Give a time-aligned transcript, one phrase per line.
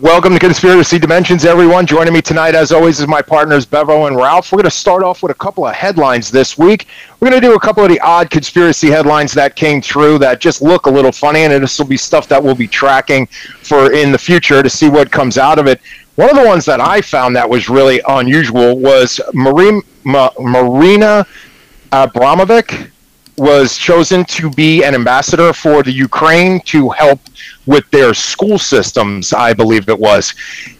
[0.00, 1.84] Welcome to Conspiracy Dimensions, everyone.
[1.84, 4.52] Joining me tonight, as always, is my partners Bevo and Ralph.
[4.52, 6.86] We're going to start off with a couple of headlines this week.
[7.18, 10.38] We're going to do a couple of the odd conspiracy headlines that came through that
[10.40, 13.92] just look a little funny, and this will be stuff that we'll be tracking for
[13.92, 15.80] in the future to see what comes out of it.
[16.14, 19.82] One of the ones that I found that was really unusual was Marina
[21.90, 22.92] Abramovic
[23.38, 27.20] was chosen to be an ambassador for the Ukraine to help
[27.66, 30.34] with their school systems, I believe it was.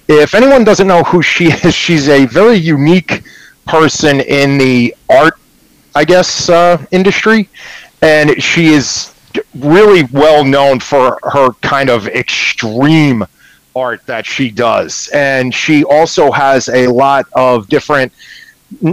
[0.09, 3.23] If anyone doesn't know who she is, she's a very unique
[3.67, 5.35] person in the art,
[5.95, 7.49] I guess, uh, industry.
[8.03, 9.15] And she is
[9.55, 13.25] really well known for her kind of extreme
[13.77, 15.09] art that she does.
[15.13, 18.13] And she also has a lot of different.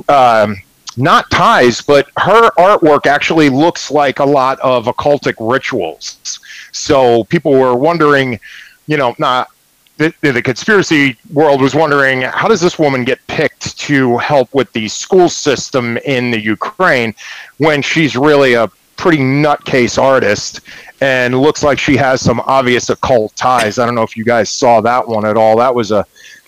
[0.07, 0.57] Um,
[0.97, 6.39] not ties, but her artwork actually looks like a lot of occultic rituals.
[6.71, 8.39] So people were wondering,
[8.87, 9.49] you know, not
[9.97, 14.71] the, the conspiracy world was wondering how does this woman get picked to help with
[14.73, 17.15] the school system in the Ukraine
[17.57, 18.67] when she's really a
[18.97, 20.61] pretty nutcase artist
[21.01, 23.79] and looks like she has some obvious occult ties.
[23.79, 25.57] I don't know if you guys saw that one at all.
[25.57, 26.05] That was a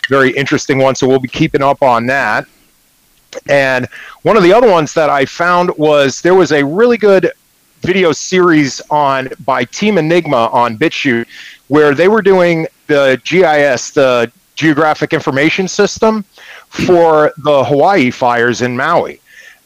[0.09, 0.95] very interesting one.
[0.95, 2.45] So we'll be keeping up on that.
[3.47, 3.87] And
[4.23, 7.31] one of the other ones that I found was there was a really good
[7.81, 11.27] video series on by Team Enigma on BitChute
[11.67, 16.23] where they were doing the GIS, the Geographic Information System,
[16.69, 19.21] for the Hawaii fires in Maui.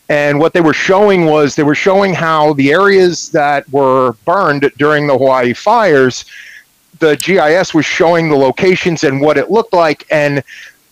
[0.09, 4.69] And what they were showing was they were showing how the areas that were burned
[4.77, 6.25] during the Hawaii fires,
[6.99, 10.05] the GIS was showing the locations and what it looked like.
[10.11, 10.43] And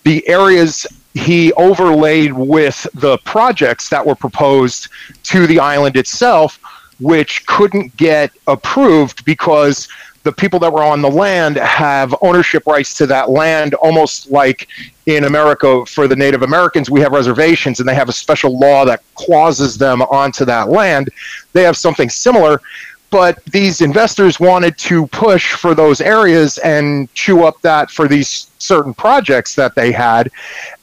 [0.04, 4.90] the areas he overlaid with the projects that were proposed
[5.24, 6.60] to the island itself,
[7.00, 9.88] which couldn't get approved because
[10.24, 14.68] the people that were on the land have ownership rights to that land, almost like
[15.06, 18.84] in America for the Native Americans, we have reservations and they have a special law
[18.86, 21.10] that clauses them onto that land.
[21.54, 22.62] They have something similar
[23.10, 28.52] but these investors wanted to push for those areas and chew up that for these
[28.60, 30.30] certain projects that they had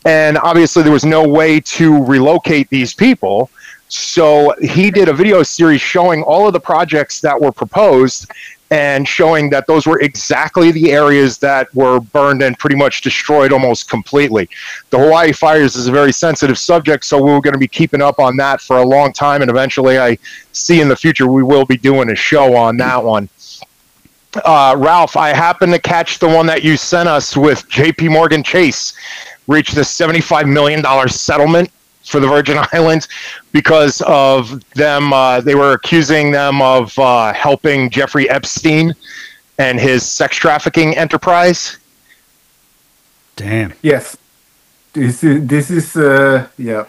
[0.06, 3.50] and obviously there was no way to relocate these people
[3.88, 8.30] so he did a video series showing all of the projects that were proposed
[8.70, 13.52] and showing that those were exactly the areas that were burned and pretty much destroyed
[13.52, 14.48] almost completely.
[14.90, 18.18] The Hawaii fires is a very sensitive subject, so we're going to be keeping up
[18.18, 20.18] on that for a long time, and eventually, I
[20.50, 23.28] see in the future we will be doing a show on that one.
[24.44, 28.08] Uh, Ralph, I happened to catch the one that you sent us with J.P.
[28.08, 28.94] Morgan Chase
[29.46, 31.70] reached the $75 million settlement
[32.04, 33.08] for the Virgin Islands
[33.52, 35.12] because of them.
[35.12, 38.94] Uh, they were accusing them of uh, helping Jeffrey Epstein
[39.58, 41.78] and his sex trafficking enterprise.
[43.36, 43.74] Damn.
[43.82, 44.16] Yes.
[44.92, 46.86] This is, this is uh, yeah.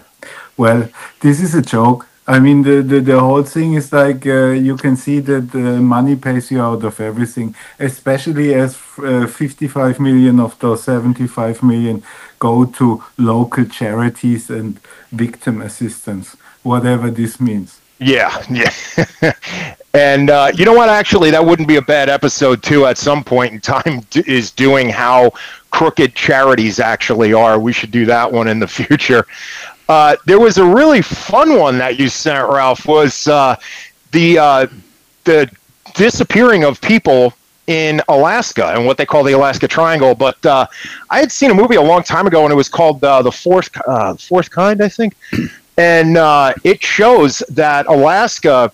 [0.55, 0.89] Well,
[1.19, 2.07] this is a joke.
[2.29, 5.81] I mean, the, the, the whole thing is like uh, you can see that uh,
[5.81, 12.03] money pays you out of everything, especially as uh, 55 million of those 75 million
[12.39, 14.79] go to local charities and
[15.11, 17.79] victim assistance, whatever this means.
[17.99, 18.71] Yeah, yeah.
[19.93, 20.89] and uh, you know what?
[20.89, 24.89] Actually, that wouldn't be a bad episode, too, at some point in time, is doing
[24.89, 25.31] how
[25.71, 27.59] crooked charities actually are.
[27.59, 29.25] We should do that one in the future.
[29.89, 33.55] Uh, there was a really fun one that you sent, Ralph, was uh,
[34.11, 34.67] the, uh,
[35.23, 35.49] the
[35.95, 37.33] disappearing of people
[37.67, 40.15] in Alaska and what they call the Alaska Triangle.
[40.15, 40.65] But uh,
[41.09, 43.31] I had seen a movie a long time ago, and it was called uh, the
[43.31, 45.15] Fourth uh, Fourth Kind, I think,
[45.77, 48.71] and uh, it shows that Alaska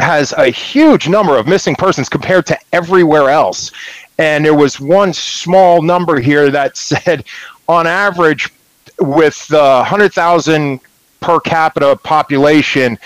[0.00, 3.70] has a huge number of missing persons compared to everywhere else.
[4.18, 7.24] And there was one small number here that said,
[7.68, 8.50] on average,
[8.98, 10.80] with the hundred thousand
[11.20, 12.98] per capita population,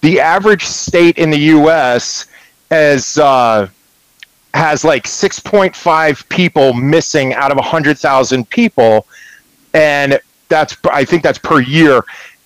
[0.00, 2.26] the average state in the U.S.
[2.70, 3.68] as uh,
[4.56, 9.06] has like 6.5 people missing out of 100,000 people.
[9.74, 10.18] And
[10.48, 12.02] that's, I think that's per year.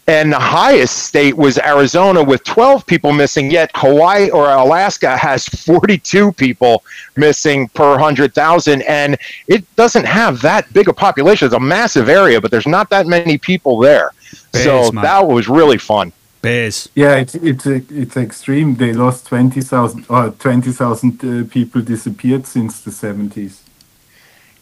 [0.07, 5.47] And the highest state was Arizona with 12 people missing, yet Hawaii or Alaska has
[5.47, 6.83] 42 people
[7.17, 8.83] missing per 100,000.
[8.83, 9.17] And
[9.47, 11.47] it doesn't have that big a population.
[11.47, 14.11] It's a massive area, but there's not that many people there.
[14.53, 16.13] so that was really fun.
[16.43, 16.89] Bears.
[16.95, 18.77] Yeah, it's it's it's extreme.
[18.77, 23.63] They lost twenty thousand or uh, twenty thousand uh, people disappeared since the seventies.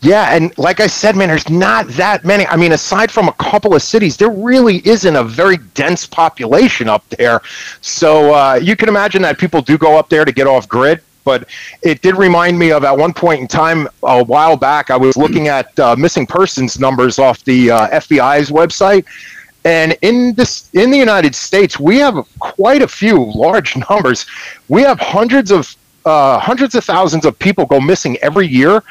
[0.01, 2.47] Yeah, and like I said, man, there's not that many.
[2.47, 6.89] I mean, aside from a couple of cities, there really isn't a very dense population
[6.89, 7.41] up there.
[7.81, 11.01] So uh, you can imagine that people do go up there to get off grid,
[11.25, 11.49] but
[11.83, 14.91] it did remind me of at one point in time a while back.
[14.91, 19.05] I was looking at uh, missing persons numbers off the uh, FBI's website,
[19.65, 24.27] and in this in the United States, we have quite a few large numbers.
[24.69, 25.75] We have hundreds of
[26.05, 28.83] uh, hundreds of thousands of people go missing every year,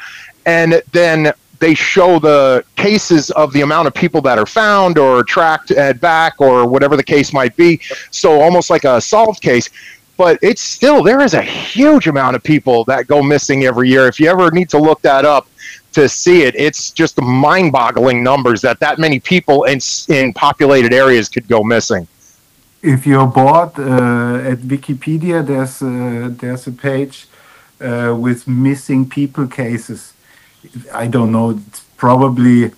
[0.46, 5.24] and then they show the cases of the amount of people that are found or
[5.24, 7.80] tracked and back or whatever the case might be.
[8.10, 9.68] So almost like a solved case.
[10.16, 14.08] But it's still there is a huge amount of people that go missing every year.
[14.08, 15.48] If you ever need to look that up
[15.92, 21.28] to see it, it's just mind-boggling numbers that that many people in in populated areas
[21.28, 22.06] could go missing.
[22.82, 27.26] If you're bored uh, at Wikipedia, there's uh, there's a page
[27.80, 30.12] uh, with missing people cases
[30.92, 32.72] I don't know, it's probably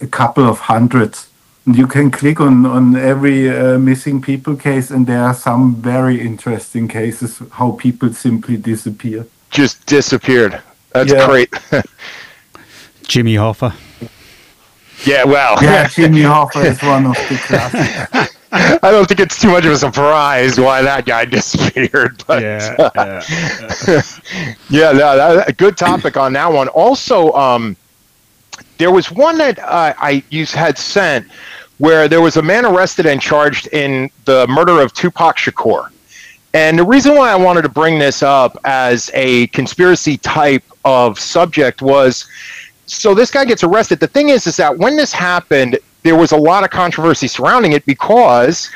[0.00, 1.28] a couple of hundreds.
[1.66, 6.20] You can click on, on every uh, missing people case, and there are some very
[6.20, 9.26] interesting cases how people simply disappear.
[9.50, 10.60] Just disappeared.
[10.94, 11.26] That's yeah.
[11.26, 11.52] great.
[13.06, 13.74] Jimmy Hoffa.
[15.04, 15.56] Yeah, well.
[15.62, 18.36] Yeah, Jimmy Hoffa is one of the classics.
[18.54, 22.22] I don't think it's too much of a surprise why that guy disappeared.
[22.26, 23.22] But, yeah, uh,
[23.88, 24.02] yeah,
[24.68, 24.92] yeah.
[24.92, 26.68] no, that, a good topic on that one.
[26.68, 27.76] Also, um,
[28.76, 31.26] there was one that uh, I you had sent
[31.78, 35.90] where there was a man arrested and charged in the murder of Tupac Shakur.
[36.54, 41.18] And the reason why I wanted to bring this up as a conspiracy type of
[41.18, 42.26] subject was
[42.86, 44.00] so this guy gets arrested.
[44.00, 47.72] The thing is, is that when this happened, there was a lot of controversy surrounding
[47.72, 48.70] it because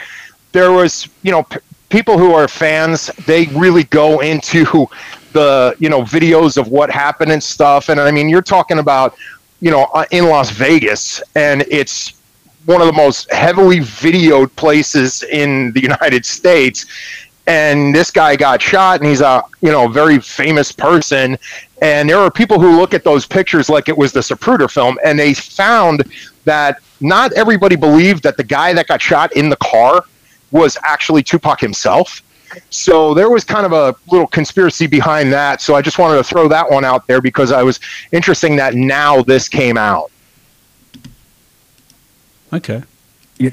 [0.52, 1.58] there was, you know, p-
[1.88, 4.86] people who are fans, they really go into
[5.32, 7.88] the, you know, videos of what happened and stuff.
[7.88, 9.16] And I mean, you're talking about,
[9.60, 12.14] you know, uh, in Las Vegas, and it's
[12.64, 16.86] one of the most heavily videoed places in the United States.
[17.46, 21.38] And this guy got shot, and he's a you know very famous person.
[21.82, 24.98] And there are people who look at those pictures like it was the Zapruder film,
[25.04, 26.04] and they found
[26.44, 30.04] that not everybody believed that the guy that got shot in the car
[30.50, 32.22] was actually Tupac himself.
[32.70, 35.60] So there was kind of a little conspiracy behind that.
[35.60, 37.80] So I just wanted to throw that one out there because I was
[38.12, 40.10] interesting that now this came out.
[42.52, 42.82] Okay.
[43.38, 43.50] Yeah.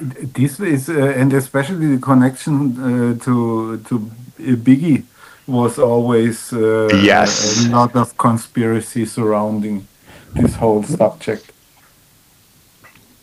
[0.00, 5.04] This is, uh, and especially the connection uh, to to Biggie
[5.46, 9.86] was always uh, yes a lot of conspiracy surrounding
[10.34, 11.52] this whole subject.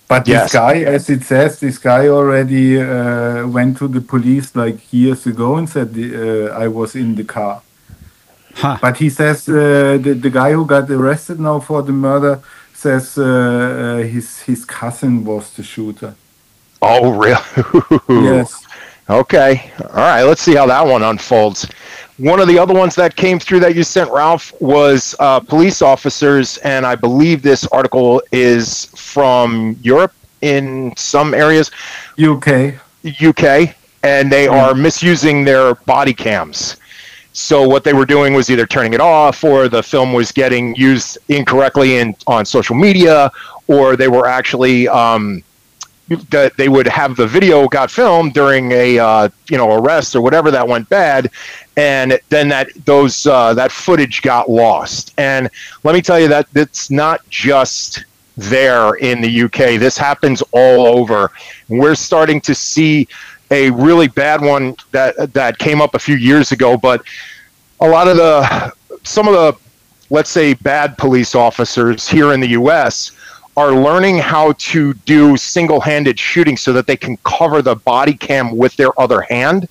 [0.08, 0.44] But yes.
[0.44, 5.28] this guy, as it says, this guy already uh, went to the police like years
[5.28, 7.62] ago and said uh, I was in the car.
[8.56, 8.78] Huh.
[8.82, 12.42] But he says uh, the, the guy who got arrested now for the murder
[12.74, 16.16] says uh, uh, his his cousin was the shooter.
[16.82, 17.36] Oh, really?
[18.10, 18.66] yes.
[19.10, 19.72] Okay.
[19.80, 20.24] All right.
[20.24, 21.68] Let's see how that one unfolds.
[22.20, 25.82] One of the other ones that came through that you sent, Ralph, was uh, police
[25.82, 30.12] officers, and I believe this article is from Europe
[30.42, 31.72] in some areas.
[32.22, 32.74] UK.
[33.22, 33.74] UK,
[34.04, 36.76] and they are misusing their body cams.
[37.32, 40.76] So what they were doing was either turning it off, or the film was getting
[40.76, 43.32] used incorrectly in on social media,
[43.68, 45.42] or they were actually um,
[46.30, 50.22] that they would have the video got filmed during a uh, you know arrest or
[50.22, 51.32] whatever that went bad,
[51.78, 55.14] and then that those uh, that footage got lost.
[55.18, 55.50] And
[55.84, 58.06] let me tell you that it's not just
[58.38, 59.80] there in the UK.
[59.80, 61.32] This happens all over.
[61.68, 63.08] We're starting to see
[63.52, 67.04] a really bad one that that came up a few years ago, but
[67.82, 68.74] a lot of the
[69.04, 69.56] some of the
[70.10, 73.12] let's say bad police officers here in the US
[73.60, 78.56] are learning how to do single-handed shooting so that they can cover the body cam
[78.56, 79.68] with their other hand.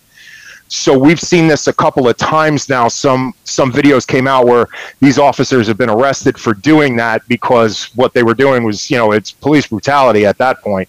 [0.69, 2.89] So we've seen this a couple of times now.
[2.89, 4.67] Some some videos came out where
[5.01, 8.99] these officers have been arrested for doing that because what they were doing was, you
[8.99, 10.87] know, it's police brutality at that point.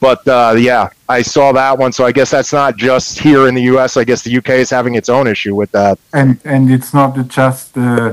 [0.00, 1.92] But uh, yeah, I saw that one.
[1.92, 3.96] So I guess that's not just here in the U.S.
[3.96, 5.98] I guess the UK is having its own issue with that.
[6.12, 8.12] And and it's not just uh,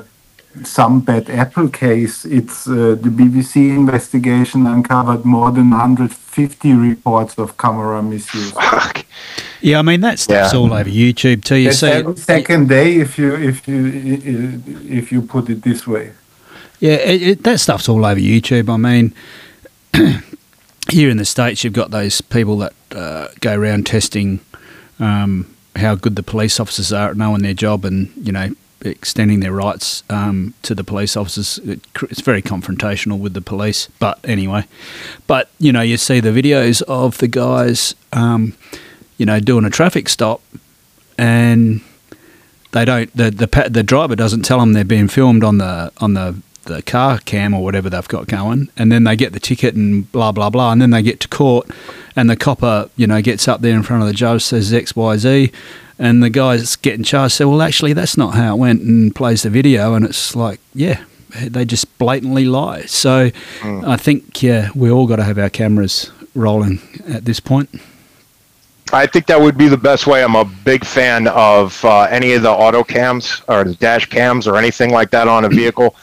[0.64, 2.26] some bad apple case.
[2.26, 8.54] It's uh, the BBC investigation uncovered more than 150 reports of camera misuse.
[9.62, 10.60] Yeah, I mean that stuff's yeah.
[10.60, 11.58] all over YouTube too.
[11.58, 16.14] You see, every second day, if you if you if you put it this way.
[16.80, 18.70] Yeah, it, it, that stuff's all over YouTube.
[18.74, 19.14] I mean,
[20.90, 24.40] here in the states, you've got those people that uh, go around testing
[25.00, 29.40] um, how good the police officers are at knowing their job, and you know extending
[29.40, 31.58] their rights um, to the police officers.
[31.60, 33.90] It, it's very confrontational with the police.
[34.00, 34.66] But anyway,
[35.28, 38.56] but you know, you see the videos of the guys, um,
[39.18, 40.42] you know, doing a traffic stop,
[41.18, 41.82] and
[42.72, 46.14] they don't the the the driver doesn't tell them they're being filmed on the on
[46.14, 49.76] the the car cam or whatever they've got going, and then they get the ticket
[49.76, 51.70] and blah blah blah, and then they get to court,
[52.16, 54.96] and the copper you know gets up there in front of the judge says X
[54.96, 55.52] Y Z,
[56.00, 59.44] and the guys getting charged say, well actually that's not how it went, and plays
[59.44, 61.04] the video, and it's like yeah.
[61.40, 62.86] They just blatantly lie.
[62.86, 63.30] So,
[63.64, 67.70] I think yeah, we all got to have our cameras rolling at this point.
[68.92, 70.24] I think that would be the best way.
[70.24, 74.48] I'm a big fan of uh, any of the auto cams or the dash cams
[74.48, 75.96] or anything like that on a vehicle,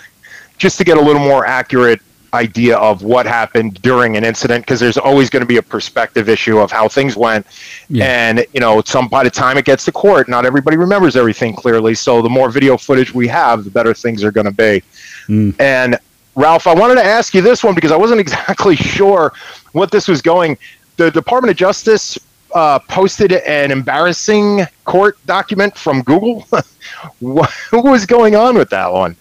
[0.59, 2.01] just to get a little more accurate
[2.37, 6.29] idea of what happened during an incident because there's always going to be a perspective
[6.29, 7.47] issue of how things went.
[7.89, 8.05] Yeah.
[8.05, 11.55] and you know some by the time it gets to court not everybody remembers everything
[11.55, 11.95] clearly.
[11.95, 14.83] So the more video footage we have the better things are going to be.
[15.29, 15.59] Mm.
[15.59, 15.99] and
[16.37, 19.33] ralph i wanted to ask you this one because i wasn't exactly sure
[19.73, 20.57] what this was going.
[20.97, 22.19] The department of justice
[22.55, 26.47] uh, posted an embarrassing court document from google.
[27.19, 29.17] What, what was going on with that one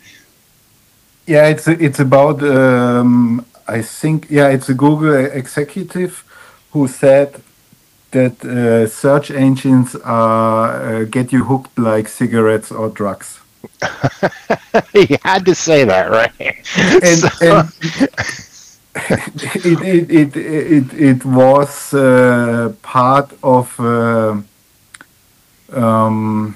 [1.27, 6.23] Yeah, it's it's about um, I think yeah, it's a Google executive
[6.71, 7.41] who said
[8.11, 10.69] that uh, search engines are
[11.01, 13.39] uh, get you hooked like cigarettes or drugs.
[14.93, 16.63] he had to say that right
[17.03, 17.69] and, So- and
[19.65, 24.37] it, it, it, it, it was uh, part of uh,
[25.73, 26.55] um,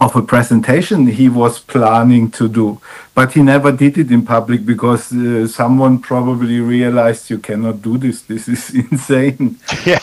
[0.00, 2.80] of a presentation he was planning to do,
[3.14, 7.96] but he never did it in public because uh, someone probably realized you cannot do
[7.96, 8.22] this.
[8.22, 9.58] This is insane.
[9.86, 10.00] Yeah.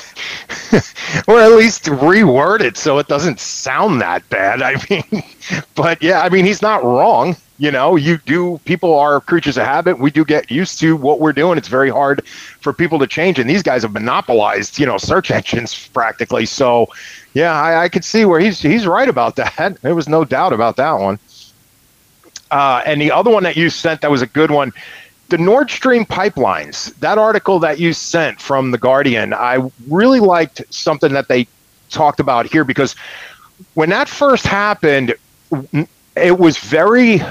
[1.27, 4.61] or at least reword it so it doesn't sound that bad.
[4.61, 5.23] I mean,
[5.75, 7.35] but yeah, I mean, he's not wrong.
[7.59, 9.99] You know, you do, people are creatures of habit.
[9.99, 11.57] We do get used to what we're doing.
[11.57, 13.37] It's very hard for people to change.
[13.37, 16.45] And these guys have monopolized, you know, search engines practically.
[16.45, 16.87] So,
[17.33, 19.77] yeah, I, I could see where he's he's right about that.
[19.81, 21.19] There was no doubt about that one.
[22.49, 24.73] Uh, and the other one that you sent that was a good one
[25.29, 30.61] the Nord Stream pipelines, that article that you sent from The Guardian, I really liked
[30.69, 31.47] something that they
[31.89, 32.95] talked about here because
[33.73, 35.15] when that first happened,
[36.15, 37.21] it was very,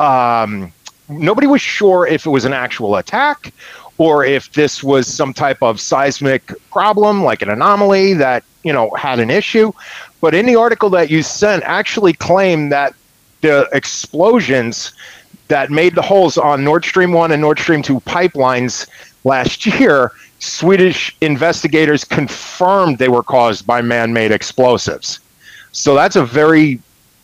[0.00, 0.72] um,
[1.08, 3.52] nobody was sure if it was an actual attack
[3.98, 8.90] or if this was some type of seismic problem, like an anomaly that, you know,
[8.92, 9.72] had an issue.
[10.22, 12.94] But in the article that you sent, actually claimed that
[13.42, 14.92] the explosions
[15.48, 18.88] that made the holes on Nord Stream 1 and Nord Stream 2 pipelines
[19.24, 25.20] last year, Swedish investigators confirmed they were caused by man made explosives.
[25.72, 26.80] So that's a very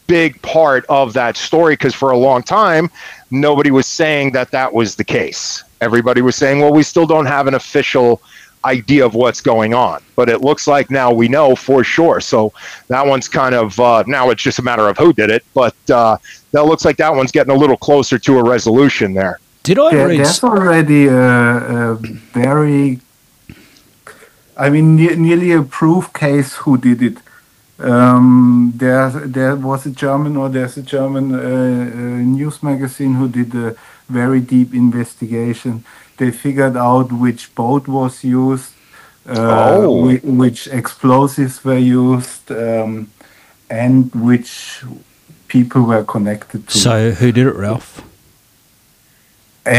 [0.06, 2.90] big part of that story because for a long time,
[3.30, 5.62] nobody was saying that that was the case.
[5.80, 8.22] Everybody was saying, well, we still don't have an official
[8.64, 10.02] idea of what's going on.
[10.16, 12.20] But it looks like now we know for sure.
[12.20, 12.52] So
[12.88, 15.44] that one's kind of, uh, now it's just a matter of who did it.
[15.54, 16.16] But uh,
[16.52, 19.38] that looks like that one's getting a little closer to a resolution there.
[19.62, 20.20] Did I There, read?
[20.20, 23.00] there's already a, a very,
[24.56, 27.18] I mean, ne- nearly a proof case who did it.
[27.78, 33.28] Um, there, there was a German, or there's a German uh, uh, news magazine who
[33.28, 33.74] did a
[34.08, 35.84] very deep investigation.
[36.16, 38.72] They figured out which boat was used,
[39.28, 39.34] uh,
[39.82, 40.06] Oh.
[40.06, 43.08] whi- which explosives were used, um,
[43.68, 44.82] and which
[45.48, 46.78] people were connected to.
[46.78, 48.02] So who did it, Ralph?
[49.66, 49.72] Uh,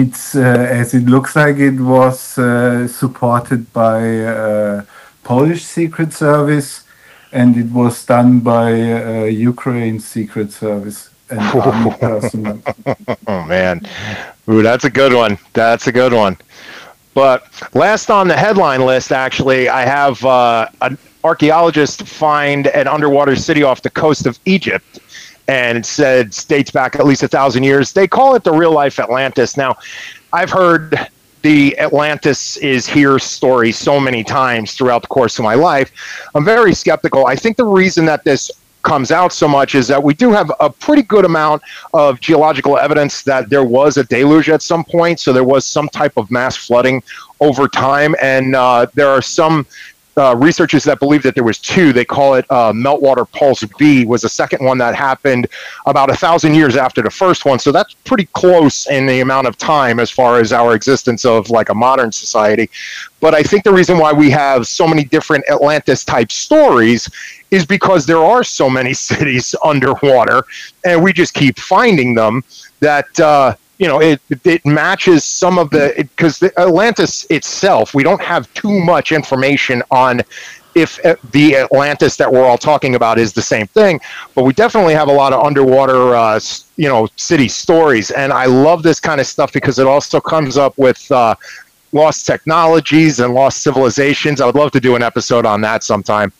[0.00, 0.40] it's uh,
[0.80, 4.82] as it looks like it was uh, supported by uh,
[5.22, 6.82] Polish Secret Service,
[7.32, 12.60] and it was done by uh, Ukraine Secret Service and army personnel.
[13.26, 13.86] Oh man,
[14.48, 15.38] Ooh, that's a good one.
[15.52, 16.36] That's a good one.
[17.14, 17.44] But
[17.74, 23.62] last on the headline list, actually, I have uh, an archaeologist find an underwater city
[23.62, 24.98] off the coast of Egypt,
[25.46, 27.92] and it said dates back at least a thousand years.
[27.92, 29.56] They call it the real life Atlantis.
[29.56, 29.76] Now,
[30.32, 31.08] I've heard
[31.42, 35.90] the Atlantis is here story so many times throughout the course of my life.
[36.34, 37.26] I'm very skeptical.
[37.26, 38.50] I think the reason that this
[38.82, 42.78] comes out so much is that we do have a pretty good amount of geological
[42.78, 45.20] evidence that there was a deluge at some point.
[45.20, 47.02] So there was some type of mass flooding
[47.40, 48.14] over time.
[48.22, 49.66] And uh, there are some
[50.16, 51.92] uh, researchers that believe that there was two.
[51.92, 55.46] They call it uh, meltwater pulse B was the second one that happened
[55.86, 57.58] about a thousand years after the first one.
[57.58, 61.50] So that's pretty close in the amount of time as far as our existence of
[61.50, 62.70] like a modern society.
[63.20, 67.08] But I think the reason why we have so many different Atlantis type stories
[67.50, 70.42] is because there are so many cities underwater
[70.84, 72.42] and we just keep finding them
[72.80, 78.04] that uh, you know it it matches some of the because the Atlantis itself we
[78.04, 80.20] don't have too much information on
[80.74, 84.00] if uh, the Atlantis that we're all talking about is the same thing,
[84.36, 86.38] but we definitely have a lot of underwater, uh,
[86.76, 88.12] you know, city stories.
[88.12, 91.34] And I love this kind of stuff because it also comes up with uh,
[91.90, 94.40] lost technologies and lost civilizations.
[94.40, 96.32] I would love to do an episode on that sometime.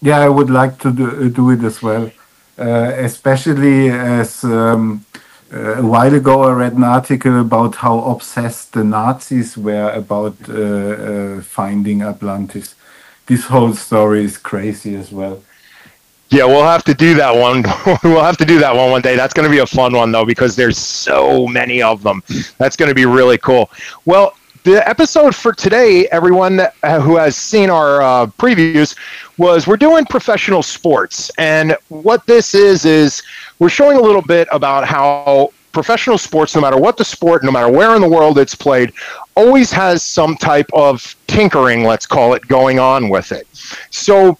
[0.00, 2.10] Yeah, I would like to do, do it as well,
[2.58, 4.44] uh, especially as.
[4.44, 5.04] Um,
[5.52, 10.54] a while ago, I read an article about how obsessed the Nazis were about uh,
[10.54, 12.74] uh, finding Atlantis
[13.30, 15.40] this whole story is crazy as well.
[16.30, 17.62] Yeah, we'll have to do that one.
[18.02, 19.14] we'll have to do that one one day.
[19.14, 22.22] That's going to be a fun one though because there's so many of them.
[22.58, 23.70] That's going to be really cool.
[24.04, 28.94] Well, the episode for today, everyone uh, who has seen our uh, previews,
[29.38, 33.22] was we're doing professional sports, and what this is is
[33.58, 37.50] we're showing a little bit about how professional sports, no matter what the sport, no
[37.50, 38.92] matter where in the world it's played,
[39.34, 43.46] always has some type of tinkering, let's call it, going on with it.
[43.90, 44.36] So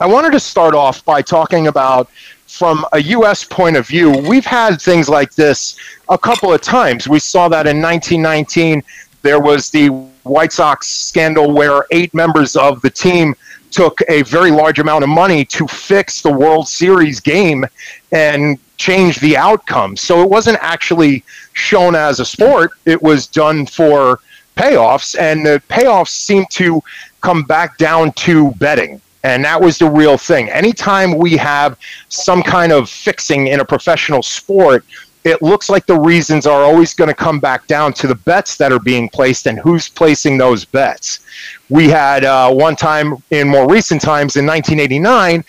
[0.00, 2.10] I wanted to start off by talking about
[2.46, 3.44] from a U.S.
[3.44, 5.76] point of view, we've had things like this
[6.08, 7.06] a couple of times.
[7.06, 8.82] We saw that in 1919.
[9.28, 9.88] There was the
[10.22, 13.34] White Sox scandal where eight members of the team
[13.70, 17.66] took a very large amount of money to fix the World Series game
[18.10, 19.98] and change the outcome.
[19.98, 24.20] So it wasn't actually shown as a sport, it was done for
[24.56, 26.82] payoffs, and the payoffs seemed to
[27.20, 28.98] come back down to betting.
[29.24, 30.48] And that was the real thing.
[30.48, 34.86] Anytime we have some kind of fixing in a professional sport,
[35.24, 38.56] it looks like the reasons are always going to come back down to the bets
[38.56, 41.20] that are being placed and who's placing those bets.
[41.68, 45.44] We had uh, one time in more recent times in 1989,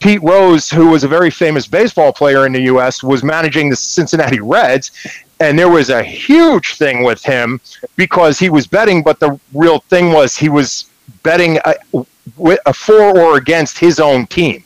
[0.00, 3.76] Pete Rose, who was a very famous baseball player in the U.S., was managing the
[3.76, 4.90] Cincinnati Reds,
[5.38, 7.60] and there was a huge thing with him
[7.96, 10.90] because he was betting, but the real thing was he was
[11.22, 11.74] betting a,
[12.66, 14.64] a for or against his own team.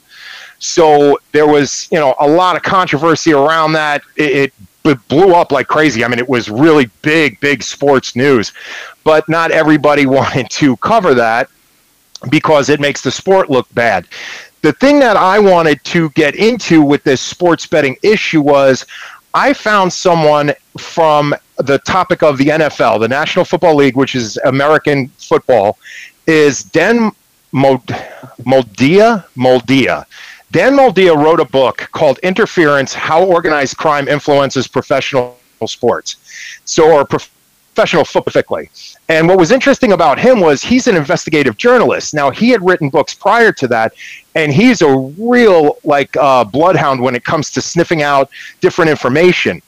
[0.67, 4.03] So there was, you know, a lot of controversy around that.
[4.17, 4.53] It,
[4.85, 6.05] it blew up like crazy.
[6.05, 8.53] I mean, it was really big, big sports news,
[9.05, 11.49] but not everybody wanted to cover that
[12.31, 14.07] because it makes the sport look bad
[14.67, 18.85] the thing that I wanted to get into with this sports betting issue was
[19.33, 24.39] I found someone from the topic of the NFL, the National Football League, which is
[24.39, 25.79] American football,
[26.27, 27.13] is Dan
[27.53, 29.25] Moldea.
[29.37, 30.05] Moldea.
[30.53, 36.17] Dan Moldea wrote a book called Interference How Organized Crime Influences Professional Sports.
[36.65, 38.63] So, or professional football.
[39.09, 42.15] And what was interesting about him was he's an investigative journalist.
[42.15, 43.93] Now, he had written books prior to that,
[44.35, 48.31] and he's a real like uh, bloodhound when it comes to sniffing out
[48.61, 49.61] different information.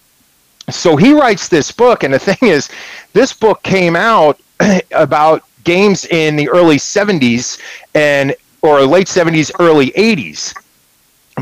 [0.70, 2.70] So he writes this book, and the thing is,
[3.12, 4.40] this book came out
[4.92, 7.60] about games in the early 70s
[7.94, 10.54] and or late 70s, early 80s.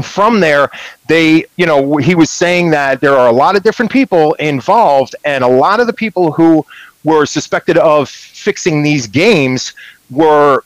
[0.02, 0.70] From there,
[1.08, 5.14] they, you know, he was saying that there are a lot of different people involved,
[5.24, 6.64] and a lot of the people who
[7.04, 9.74] were suspected of fixing these games
[10.10, 10.64] were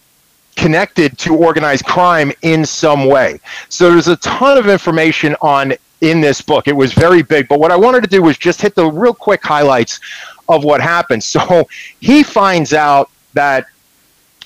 [0.56, 3.40] connected to organized crime in some way.
[3.68, 6.66] So there's a ton of information on in this book.
[6.66, 9.14] It was very big, but what I wanted to do was just hit the real
[9.14, 10.00] quick highlights
[10.48, 11.22] of what happened.
[11.22, 11.68] So
[12.00, 13.66] he finds out that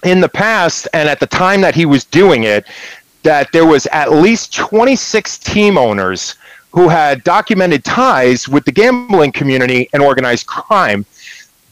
[0.04, 2.66] in the past and at the time that he was doing it,
[3.24, 6.36] that there was at least 26 team owners
[6.70, 11.04] who had documented ties with the gambling community and organized crime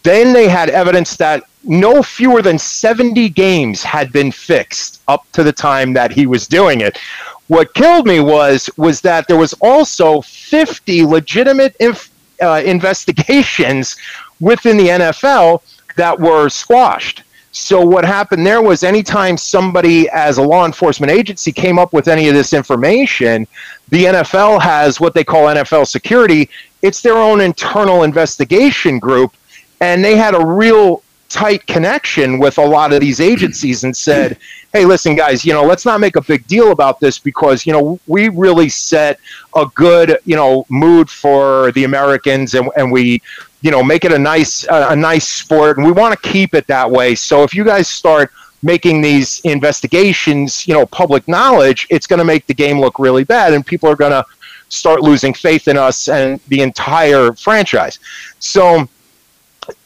[0.03, 5.45] then they had evidence that no fewer than 70 games had been fixed up to
[5.45, 6.99] the time that he was doing it.
[7.47, 12.11] What killed me was was that there was also 50 legitimate inf-
[12.41, 13.97] uh, investigations
[14.41, 15.63] within the NFL
[15.97, 17.23] that were squashed.
[17.53, 22.09] So what happened there was anytime somebody as a law enforcement agency came up with
[22.09, 23.47] any of this information,
[23.91, 26.49] the NFL has what they call NFL security.
[26.81, 29.37] It's their own internal investigation group
[29.83, 34.39] and they had a real tight connection with a lot of these agencies and said,
[34.73, 37.73] "Hey, listen, guys, you know, let's not make a big deal about this because you
[37.73, 39.19] know we really set
[39.57, 43.21] a good you know mood for the Americans and and we."
[43.63, 46.67] You know, make it a nice a nice sport, and we want to keep it
[46.67, 47.15] that way.
[47.15, 48.31] So if you guys start
[48.63, 53.25] making these investigations, you know, public knowledge, it's going to make the game look really
[53.25, 54.25] bad, and people are going to
[54.69, 57.99] start losing faith in us and the entire franchise.
[58.39, 58.89] So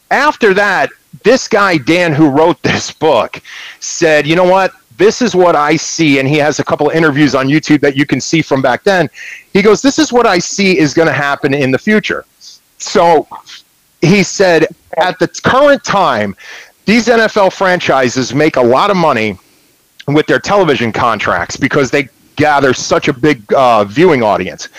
[0.09, 0.89] after that,
[1.23, 3.41] this guy, Dan, who wrote this book,
[3.79, 4.73] said, you know what?
[4.97, 6.19] This is what I see.
[6.19, 8.83] And he has a couple of interviews on YouTube that you can see from back
[8.83, 9.09] then.
[9.53, 12.25] He goes, This is what I see is going to happen in the future.
[12.79, 13.27] So
[14.01, 16.35] he said, At the current time,
[16.85, 19.37] these NFL franchises make a lot of money
[20.07, 22.07] with their television contracts because they
[22.37, 24.69] gather such a big uh, viewing audience.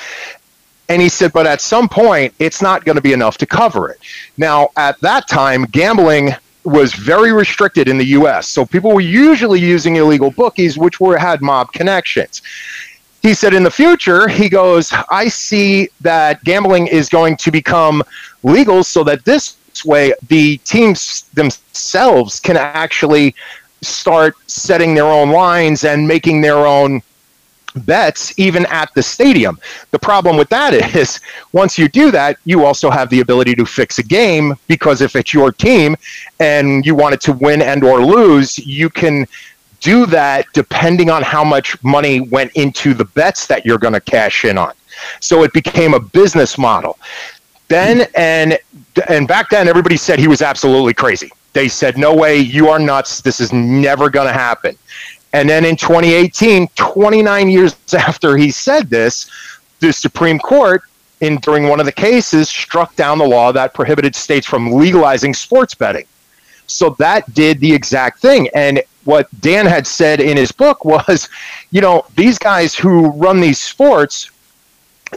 [0.89, 3.91] And he said, but at some point, it's not going to be enough to cover
[3.91, 3.99] it.
[4.39, 8.49] Now, at that time, gambling was very restricted in the US.
[8.49, 12.43] So people were usually using illegal bookies, which were had mob connections.
[13.29, 18.03] He said in the future, he goes, I see that gambling is going to become
[18.43, 23.35] legal so that this way the teams themselves can actually
[23.83, 27.03] start setting their own lines and making their own
[27.85, 29.61] bets even at the stadium.
[29.91, 31.21] The problem with that is
[31.53, 35.15] once you do that, you also have the ability to fix a game because if
[35.17, 35.97] it's your team
[36.41, 39.27] and you want it to win and or lose, you can
[39.81, 44.01] do that depending on how much money went into the bets that you're going to
[44.01, 44.73] cash in on.
[45.21, 46.99] So it became a business model.
[47.69, 48.59] Then and
[49.09, 51.31] and back then everybody said he was absolutely crazy.
[51.53, 53.21] They said no way, you are nuts.
[53.21, 54.77] This is never going to happen.
[55.33, 59.31] And then in 2018, 29 years after he said this,
[59.81, 60.83] the Supreme Court,
[61.21, 65.35] in during one of the cases, struck down the law that prohibited states from legalizing
[65.35, 66.07] sports betting.
[66.69, 68.49] So that did the exact thing.
[68.55, 71.29] And what Dan had said in his book was,
[71.71, 74.31] you know, these guys who run these sports,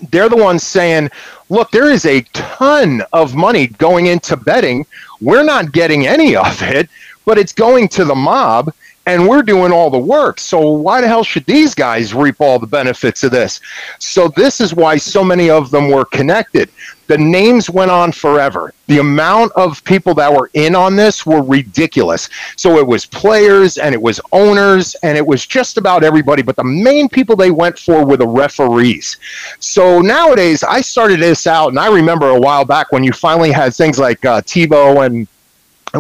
[0.10, 1.10] they're the ones saying,
[1.50, 4.86] look, there is a ton of money going into betting.
[5.20, 6.90] We're not getting any of it,
[7.26, 8.74] but it's going to the mob
[9.06, 10.40] and we're doing all the work.
[10.40, 13.60] So why the hell should these guys reap all the benefits of this?
[14.00, 16.70] So this is why so many of them were connected.
[17.12, 18.74] The names went on forever.
[18.88, 22.30] The amount of people that were in on this were ridiculous.
[22.56, 26.56] So it was players and it was owners and it was just about everybody, but
[26.56, 29.18] the main people they went for were the referees.
[29.60, 33.52] So nowadays, I started this out, and I remember a while back when you finally
[33.52, 35.28] had things like uh, TiVo and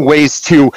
[0.05, 0.71] ways to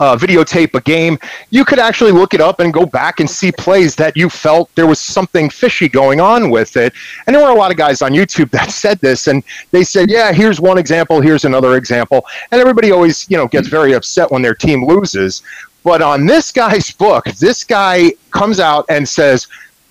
[0.00, 1.18] uh, videotape a game,
[1.50, 4.72] you could actually look it up and go back and see plays that you felt
[4.74, 6.92] there was something fishy going on with it.
[7.26, 10.10] And there were a lot of guys on YouTube that said this, and they said,
[10.10, 14.30] "Yeah, here's one example, here's another example," and everybody always, you know, gets very upset
[14.30, 15.42] when their team loses.
[15.84, 19.46] But on this guy's book, this guy comes out and says,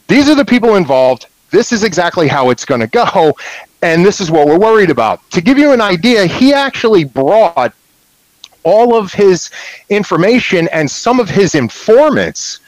[0.08, 1.28] "These are the people involved.
[1.50, 3.36] This is exactly how it's going to go."
[3.84, 5.20] And this is what we're worried about.
[5.32, 7.74] To give you an idea, he actually brought
[8.68, 9.50] all of his
[9.90, 12.60] information and some of his informants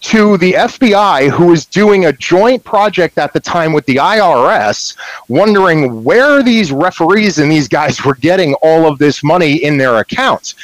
[0.00, 4.96] to the FBI, who was doing a joint project at the time with the IRS,
[5.28, 9.96] wondering where these referees and these guys were getting all of this money in their
[9.96, 10.54] accounts.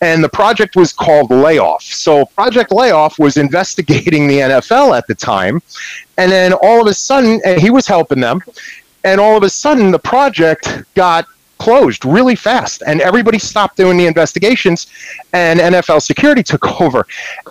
[0.00, 1.82] And the project was called Layoff.
[1.82, 5.62] So, Project Layoff was investigating the NFL at the time.
[6.16, 8.40] And then all of a sudden, and he was helping them.
[9.04, 11.26] And all of a sudden, the project got
[11.70, 14.88] closed really fast and everybody stopped doing the investigations
[15.32, 17.06] and NFL security took over.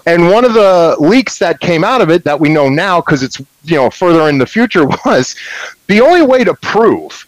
[0.07, 3.23] And one of the leaks that came out of it that we know now because
[3.23, 5.37] it's you know further in the future was
[5.87, 7.25] the only way to prove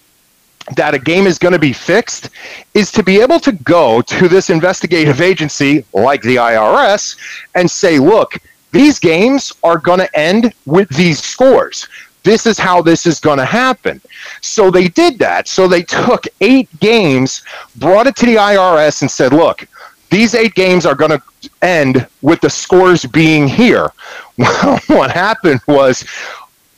[0.75, 2.29] that a game is going to be fixed
[2.73, 7.15] is to be able to go to this investigative agency like the IRS
[7.55, 8.37] and say, look,
[8.73, 11.87] these games are going to end with these scores
[12.23, 14.01] this is how this is going to happen.
[14.41, 15.47] So they did that.
[15.47, 17.43] So they took eight games,
[17.77, 19.67] brought it to the IRS, and said, look,
[20.09, 21.21] these eight games are going to
[21.61, 23.91] end with the scores being here.
[24.37, 26.03] Well, what happened was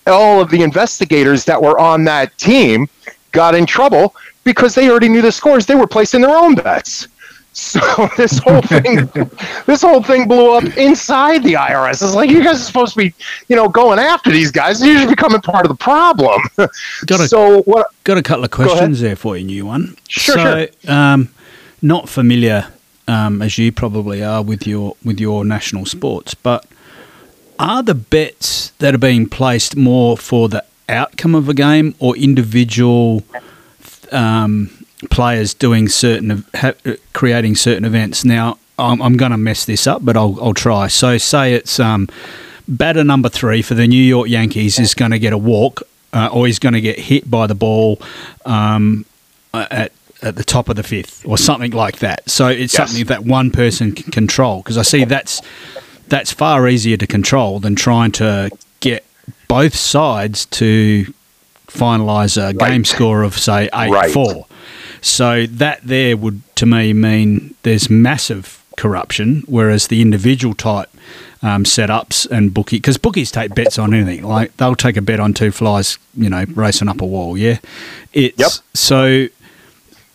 [0.06, 2.90] all of the investigators that were on that team
[3.32, 5.66] got in trouble because they already knew the scores.
[5.66, 7.08] They were placing their own bets.
[7.54, 7.80] So
[8.18, 9.10] this whole thing,
[9.66, 12.04] this whole thing blew up inside the IRS.
[12.04, 13.14] It's like you guys are supposed to be,
[13.48, 14.84] you know, going after these guys.
[14.84, 16.42] You're just becoming part of the problem.
[17.06, 17.88] Got a, so what?
[18.04, 19.96] Got a couple of questions there for you, new one.
[20.08, 20.92] Sure, so, sure.
[20.92, 21.30] Um,
[21.82, 22.68] not familiar
[23.08, 26.66] um, as you probably are with your with your national sports, but
[27.60, 32.18] are the bets that are being placed more for the outcome of a game or
[32.18, 33.24] individual?
[34.12, 36.46] Um, players doing certain,
[37.14, 38.26] creating certain events.
[38.26, 40.88] Now, I'm, I'm going to mess this up, but I'll, I'll try.
[40.88, 42.10] So, say it's um,
[42.68, 46.30] batter number three for the New York Yankees is going to get a walk, uh,
[46.32, 48.02] or he's going to get hit by the ball
[48.46, 49.06] um,
[49.54, 52.30] at at the top of the fifth, or something like that.
[52.30, 52.76] So it's yes.
[52.76, 54.60] something that one person can control.
[54.60, 55.42] Because I see that's
[56.08, 59.06] that's far easier to control than trying to get
[59.48, 61.14] both sides to
[61.68, 62.72] finalise a right.
[62.72, 64.12] game score of say eight right.
[64.12, 64.46] four.
[65.04, 70.90] So that there would, to me, mean there's massive corruption, whereas the individual type
[71.42, 74.24] um, setups and bookie, because bookies take bets on anything.
[74.24, 77.38] Like they'll take a bet on two flies, you know, racing up a wall.
[77.38, 77.60] Yeah,
[78.14, 78.52] it's yep.
[78.74, 79.28] so.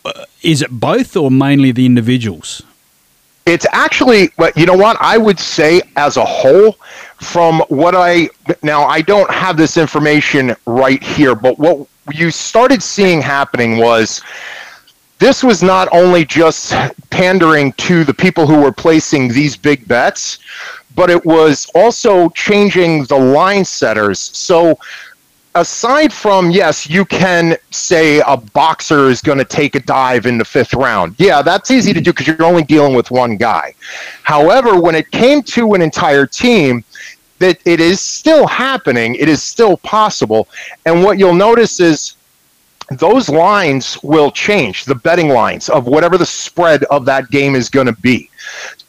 [0.04, 2.62] Uh, is it both or mainly the individuals?
[3.44, 4.96] It's actually, you know what?
[5.00, 6.76] I would say as a whole,
[7.16, 8.28] from what I
[8.62, 14.22] now I don't have this information right here, but what you started seeing happening was
[15.18, 16.74] this was not only just
[17.10, 20.38] pandering to the people who were placing these big bets,
[20.94, 24.18] but it was also changing the line setters.
[24.18, 24.78] So
[25.54, 30.38] aside from yes, you can say a boxer is going to take a dive in
[30.38, 31.14] the fifth round.
[31.18, 33.74] Yeah, that's easy to do because you're only dealing with one guy.
[34.22, 36.84] However, when it came to an entire team,
[37.38, 39.14] that it is still happening.
[39.14, 40.48] It is still possible.
[40.86, 42.14] And what you'll notice is
[42.90, 47.68] those lines will change the betting lines of whatever the spread of that game is
[47.68, 48.30] going to be.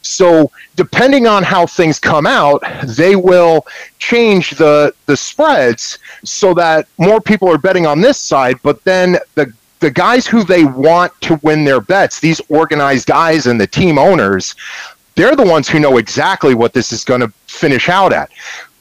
[0.02, 3.66] So depending on how things come out, they will
[3.98, 9.18] change the the spreads so that more people are betting on this side, but then
[9.34, 13.66] the the guys who they want to win their bets, these organized guys and the
[13.66, 14.54] team owners,
[15.14, 18.30] they're the ones who know exactly what this is going to finish out at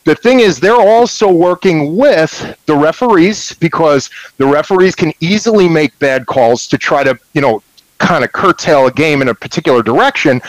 [0.09, 5.97] the thing is they're also working with the referees because the referees can easily make
[5.99, 7.61] bad calls to try to you know
[7.99, 10.41] kind of curtail a game in a particular direction.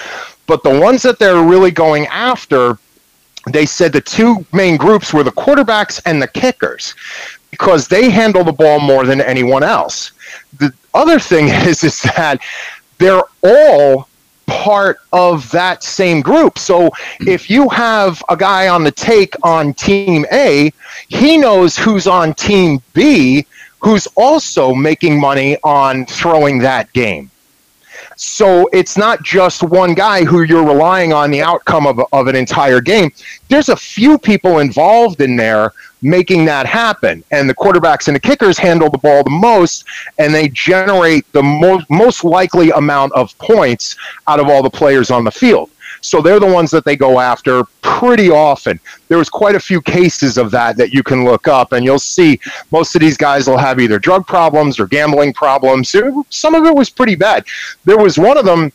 [0.46, 2.79] But the ones that they're really going after
[3.53, 6.94] they said the two main groups were the quarterbacks and the kickers
[7.51, 10.12] because they handle the ball more than anyone else.
[10.59, 12.40] The other thing is is that
[12.96, 14.09] they're all
[14.51, 16.59] part of that same group.
[16.59, 17.29] So hmm.
[17.29, 20.73] if you have a guy on the take on team A,
[21.09, 23.47] he knows who's on team B
[23.81, 27.31] who's also making money on throwing that game.
[28.22, 32.37] So it's not just one guy who you're relying on the outcome of, of an
[32.37, 33.11] entire game.
[33.48, 37.24] There's a few people involved in there making that happen.
[37.30, 39.87] And the quarterbacks and the kickers handle the ball the most,
[40.18, 43.96] and they generate the most, most likely amount of points
[44.28, 45.70] out of all the players on the field.
[46.01, 48.81] So they're the ones that they go after pretty often.
[49.09, 51.99] There was quite a few cases of that that you can look up, and you'll
[51.99, 55.95] see most of these guys will have either drug problems or gambling problems.
[56.31, 57.45] Some of it was pretty bad.
[57.85, 58.73] There was one of them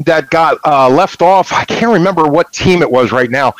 [0.00, 1.52] that got uh, left off.
[1.52, 3.54] I can't remember what team it was right now,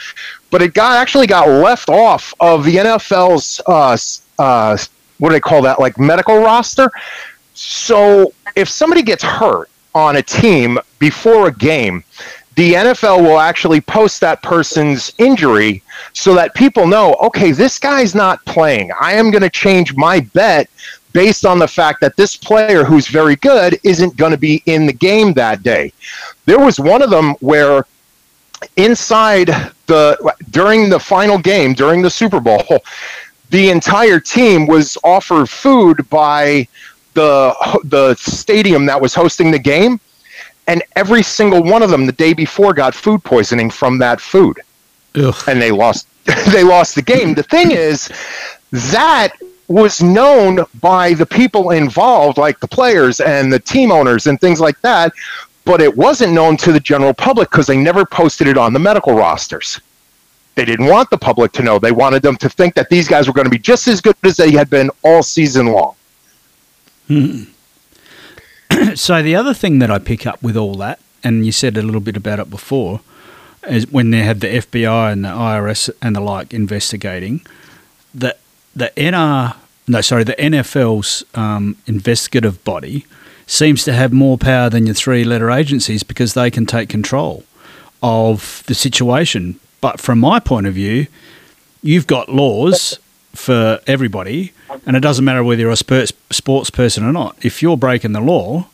[0.51, 3.97] but it got actually got left off of the NFL's uh,
[4.39, 4.77] uh,
[5.19, 5.81] what do they call that?
[5.81, 6.91] Like medical roster.
[7.55, 12.05] So if somebody gets hurt on a team before a game,
[12.59, 15.81] the NFL will actually post that person's injury
[16.12, 18.90] so that people know, okay, this guy's not playing.
[19.01, 20.68] I am going to change my bet
[21.12, 24.87] based on the fact that this player who's very good isn't going to be in
[24.87, 25.92] the game that day.
[26.47, 27.87] There was one of them where
[28.77, 29.47] inside
[29.87, 32.64] the during the final game during the Super Bowl,
[33.51, 36.66] the entire team was offered food by
[37.14, 40.01] the the stadium that was hosting the game,
[40.68, 44.61] and every single one of them the day before got food poisoning from that food,
[45.16, 45.35] Ugh.
[45.48, 46.07] and they lost
[46.52, 47.35] they lost the game.
[47.35, 48.09] The thing is
[48.70, 49.33] that
[49.66, 54.61] was known by the people involved, like the players and the team owners and things
[54.61, 55.12] like that,
[55.64, 58.78] but it wasn't known to the general public because they never posted it on the
[58.78, 59.81] medical rosters.
[60.54, 61.78] They didn't want the public to know.
[61.78, 64.16] They wanted them to think that these guys were going to be just as good
[64.24, 65.94] as they had been all season long.
[67.07, 67.44] Hmm.
[68.94, 71.83] so the other thing that I pick up with all that, and you said a
[71.83, 73.00] little bit about it before,
[73.68, 77.40] is when they had the FBI and the IRS and the like investigating,
[78.14, 78.38] that
[78.74, 79.57] the NR
[79.88, 83.07] no sorry the NFL's um, investigative body
[83.46, 87.44] seems to have more power than your three letter agencies because they can take control
[88.02, 89.59] of the situation.
[89.81, 91.07] But from my point of view,
[91.83, 92.98] you've got laws
[93.35, 94.53] for everybody,
[94.87, 97.37] and it doesn't matter whether you're a sports person or not.
[97.43, 98.67] If you're breaking the law,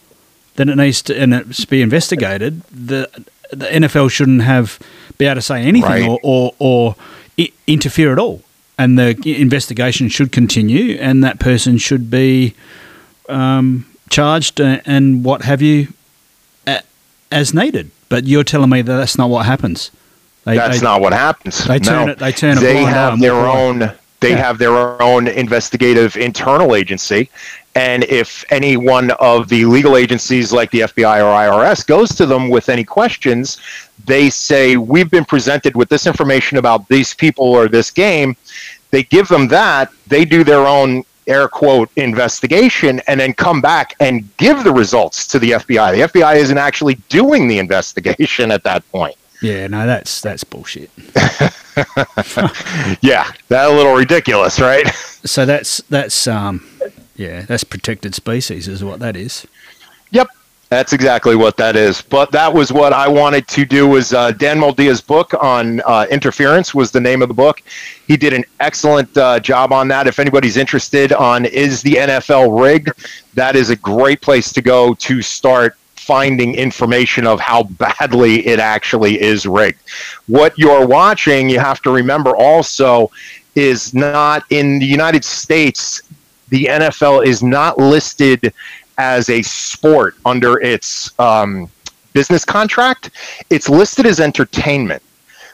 [0.56, 2.62] then it needs to and it's be investigated.
[2.64, 3.08] The
[3.50, 4.78] the NFL shouldn't have
[5.18, 6.08] be able to say anything right.
[6.08, 6.96] or, or, or
[7.68, 8.42] interfere at all
[8.78, 12.54] and the investigation should continue, and that person should be
[13.28, 15.88] um, charged and what have you
[17.30, 17.90] as needed.
[18.08, 19.90] But you're telling me that that's not what happens.
[20.44, 21.64] They, that's they, not what happens.
[21.64, 22.12] They turn no.
[22.12, 22.18] it.
[22.18, 22.60] They turn it.
[22.60, 23.92] They have their own.
[24.24, 24.38] They yeah.
[24.38, 27.28] have their own investigative internal agency,
[27.74, 32.24] and if any one of the legal agencies like the FBI or IRS goes to
[32.24, 33.58] them with any questions,
[34.06, 38.34] they say, We've been presented with this information about these people or this game.
[38.92, 43.94] They give them that, they do their own air quote investigation and then come back
[44.00, 45.96] and give the results to the FBI.
[45.96, 49.16] The FBI isn't actually doing the investigation at that point.
[49.44, 50.90] Yeah, no, that's that's bullshit.
[53.02, 54.88] yeah, that a little ridiculous, right?
[55.26, 56.66] So that's that's um
[57.14, 59.46] yeah, that's protected species, is what that is.
[60.12, 60.28] Yep.
[60.70, 62.00] That's exactly what that is.
[62.00, 63.86] But that was what I wanted to do.
[63.86, 67.62] Was uh, Dan Moldea's book on uh, interference was the name of the book.
[68.06, 70.06] He did an excellent uh, job on that.
[70.06, 72.92] If anybody's interested on is the NFL rigged,
[73.34, 78.58] that is a great place to go to start finding information of how badly it
[78.58, 79.80] actually is rigged.
[80.26, 83.10] What you're watching, you have to remember also,
[83.54, 86.02] is not in the United States.
[86.50, 88.52] The NFL is not listed
[88.98, 91.68] as a sport under its um,
[92.12, 93.10] business contract,
[93.50, 95.02] it's listed as entertainment.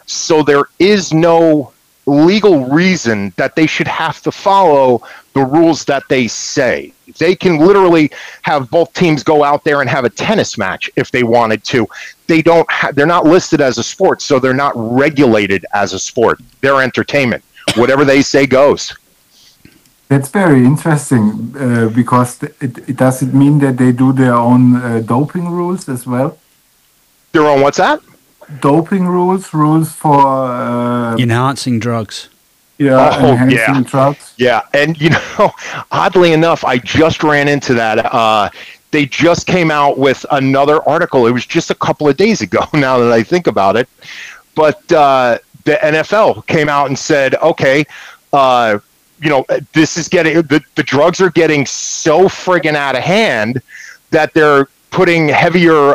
[0.07, 1.73] So there is no
[2.07, 6.93] legal reason that they should have to follow the rules that they say.
[7.19, 8.11] They can literally
[8.43, 11.87] have both teams go out there and have a tennis match if they wanted to.
[12.27, 15.99] They don't ha- they're not listed as a sport, so they're not regulated as a
[15.99, 16.41] sport.
[16.61, 17.45] They're entertainment.
[17.77, 18.97] Whatever they say goes.
[20.09, 24.75] That's very interesting uh, because it, it does it mean that they do their own
[24.75, 26.37] uh, doping rules as well?
[27.31, 28.01] Their own what's that?
[28.61, 32.29] Doping rules, rules for uh, Enhancing drugs.
[32.81, 33.81] Yeah, Oh, enhancing yeah.
[33.83, 34.35] drugs.
[34.39, 35.51] Yeah, and you know,
[35.93, 38.13] oddly enough, I just ran into that.
[38.13, 38.49] Uh,
[38.91, 41.27] they just came out with another article.
[41.27, 42.65] It was just a couple of days ago.
[42.73, 43.89] Now that I think about it,
[44.55, 47.85] but uh, the NFL came out and said, okay.
[48.33, 48.79] Uh,
[49.23, 53.61] you know, this is getting the, the drugs are getting so friggin' out of hand
[54.13, 55.95] that they're putting heavier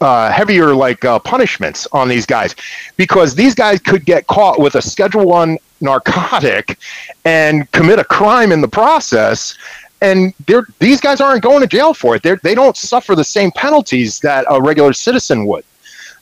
[0.00, 2.54] uh, heavier like uh, punishments on these guys
[2.96, 6.78] because these guys could get caught with a Schedule One narcotic
[7.24, 9.56] and commit a crime in the process.
[10.02, 10.34] And
[10.78, 12.22] these guys aren't going to jail for it.
[12.22, 15.64] They're, they don't suffer the same penalties that a regular citizen would.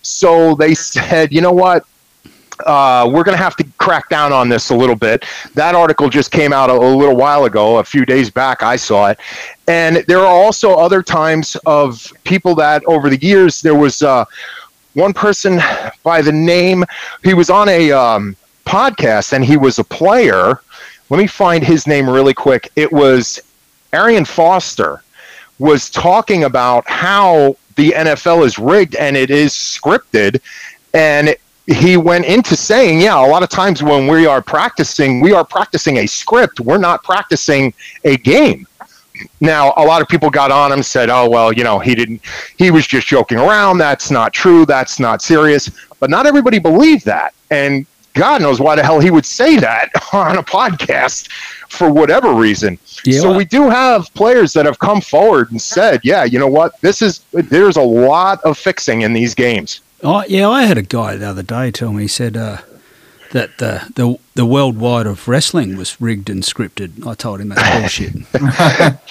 [0.02, 1.84] So they said, you know what?
[2.60, 5.24] Uh, we're going to have to crack down on this a little bit.
[5.54, 8.62] That article just came out a, a little while ago, a few days back.
[8.62, 9.18] I saw it,
[9.66, 14.24] and there are also other times of people that over the years there was uh,
[14.94, 15.60] one person
[16.02, 16.84] by the name.
[17.22, 20.60] He was on a um, podcast and he was a player.
[21.10, 22.70] Let me find his name really quick.
[22.76, 23.40] It was
[23.92, 25.02] Arian Foster
[25.58, 30.40] was talking about how the NFL is rigged and it is scripted
[30.92, 31.36] and
[31.66, 35.44] he went into saying, yeah, a lot of times when we are practicing, we are
[35.44, 36.60] practicing a script.
[36.60, 37.72] We're not practicing
[38.04, 38.66] a game.
[39.40, 42.20] Now, a lot of people got on him, said, oh, well, you know, he didn't,
[42.58, 43.78] he was just joking around.
[43.78, 44.66] That's not true.
[44.66, 45.70] That's not serious.
[46.00, 47.32] But not everybody believed that.
[47.50, 51.30] And God knows why the hell he would say that on a podcast
[51.68, 52.78] for whatever reason.
[53.04, 56.48] Yeah, so we do have players that have come forward and said, yeah, you know
[56.48, 56.80] what?
[56.80, 59.80] This is, there's a lot of fixing in these games.
[60.02, 62.58] Oh, yeah, I had a guy the other day tell me, he said uh,
[63.34, 67.06] that uh, the, the the worldwide of wrestling was rigged and scripted.
[67.06, 68.14] I told him that's bullshit.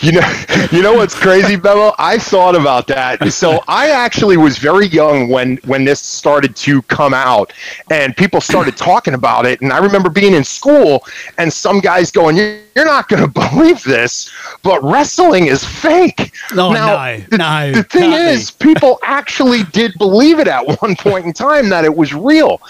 [0.02, 1.94] You know, you know what's crazy, Bevo?
[1.98, 3.32] I thought about that.
[3.32, 7.54] So I actually was very young when when this started to come out,
[7.90, 9.62] and people started talking about it.
[9.62, 11.06] And I remember being in school,
[11.38, 14.32] and some guys going, "You're not going to believe this,
[14.62, 19.94] but wrestling is fake." No, Now, no, the, no, The thing is, people actually did
[19.98, 22.62] believe it at one point in time that it was real.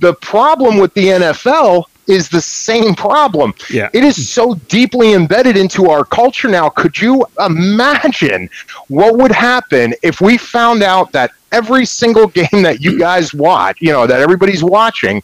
[0.00, 3.54] The problem with the NFL is the same problem.
[3.70, 3.88] Yeah.
[3.92, 6.68] It is so deeply embedded into our culture now.
[6.68, 8.48] Could you imagine
[8.88, 13.78] what would happen if we found out that every single game that you guys watch,
[13.80, 15.22] you know, that everybody's watching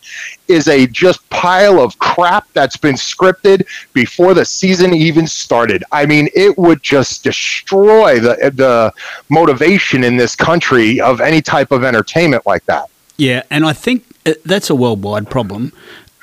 [0.48, 5.85] is a just pile of crap that's been scripted before the season even started.
[5.92, 8.92] I mean, it would just destroy the the
[9.28, 12.90] motivation in this country of any type of entertainment like that.
[13.16, 15.72] Yeah, and I think uh, that's a worldwide problem.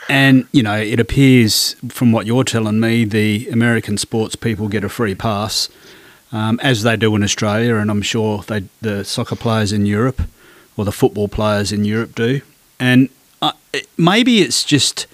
[0.09, 4.83] And, you know, it appears from what you're telling me, the American sports people get
[4.83, 5.69] a free pass,
[6.31, 10.21] um, as they do in Australia, and I'm sure they, the soccer players in Europe
[10.75, 12.41] or the football players in Europe do.
[12.79, 13.09] And
[13.41, 15.05] uh, it, maybe it's just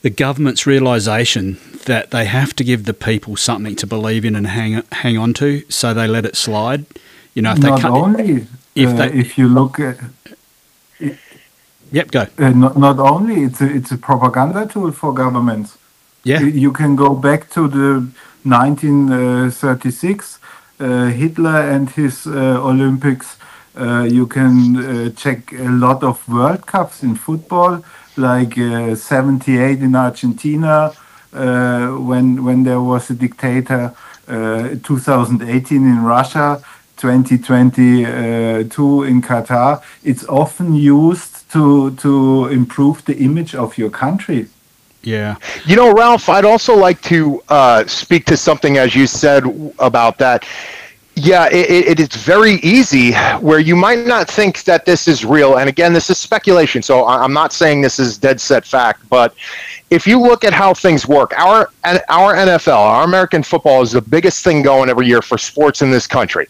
[0.00, 4.46] the government's realization that they have to give the people something to believe in and
[4.46, 6.86] hang hang on to, so they let it slide.
[7.34, 7.94] You know, if they Not can't.
[7.94, 9.98] only if uh, they- if you look at
[11.92, 12.26] Yep, go.
[12.38, 15.76] uh, not, not only it's a, it's a propaganda tool for governments.
[16.24, 16.40] Yeah.
[16.40, 18.06] You- can go back to the
[18.44, 20.38] 1936,
[20.80, 23.36] uh, Hitler and his uh, Olympics.
[23.78, 27.82] Uh, you can uh, check a lot of World Cups in football,
[28.16, 30.92] like uh, 78 in Argentina,
[31.34, 33.92] uh, when when there was a dictator,
[34.28, 36.60] uh, 2018 in Russia,
[36.96, 39.80] 2022 in Qatar.
[40.04, 44.48] It's often used to to improve the image of your country.
[45.02, 45.36] Yeah.
[45.66, 49.44] You know, Ralph, I'd also like to uh, speak to something as you said
[49.78, 50.46] about that.
[51.14, 55.58] Yeah, it, it, it's very easy where you might not think that this is real.
[55.58, 59.06] And again, this is speculation, so I'm not saying this is dead set fact.
[59.10, 59.34] But
[59.90, 61.68] if you look at how things work, our
[62.08, 65.90] our NFL, our American football, is the biggest thing going every year for sports in
[65.90, 66.46] this country.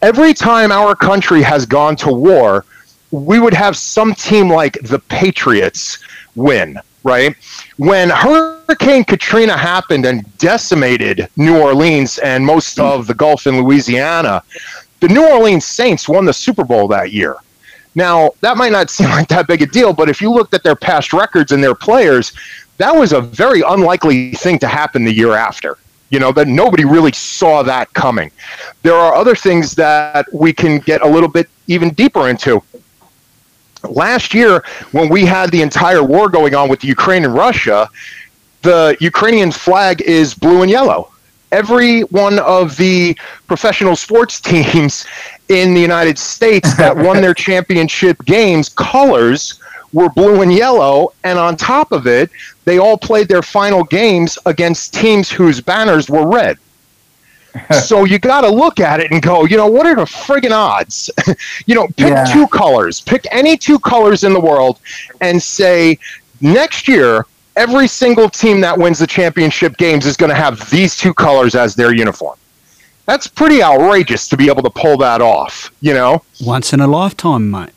[0.00, 2.64] Every time our country has gone to war,
[3.10, 5.98] we would have some team like the Patriots
[6.34, 7.34] win, right?
[7.76, 14.42] When Hurricane Katrina happened and decimated New Orleans and most of the Gulf in Louisiana,
[15.00, 17.36] the New Orleans Saints won the Super Bowl that year.
[17.94, 20.62] Now, that might not seem like that big a deal, but if you looked at
[20.62, 22.32] their past records and their players,
[22.76, 25.78] that was a very unlikely thing to happen the year after.
[26.10, 28.30] You know, that nobody really saw that coming.
[28.82, 32.62] There are other things that we can get a little bit even deeper into
[33.84, 34.62] last year
[34.92, 37.88] when we had the entire war going on with Ukraine and Russia,
[38.62, 41.12] the Ukrainian flag is blue and yellow.
[41.50, 43.16] Every one of the
[43.46, 45.06] professional sports teams
[45.48, 49.60] in the United States that won their championship games colors
[49.92, 52.30] were blue and yellow and on top of it
[52.66, 56.58] they all played their final games against teams whose banners were red
[57.84, 60.52] so you got to look at it and go, you know, what are the friggin'
[60.52, 61.10] odds?
[61.66, 62.24] you know, pick yeah.
[62.24, 64.80] two colors, pick any two colors in the world,
[65.20, 65.98] and say
[66.40, 70.96] next year every single team that wins the championship games is going to have these
[70.96, 72.38] two colors as their uniform.
[73.04, 76.22] That's pretty outrageous to be able to pull that off, you know?
[76.40, 77.70] Once in a lifetime, mate.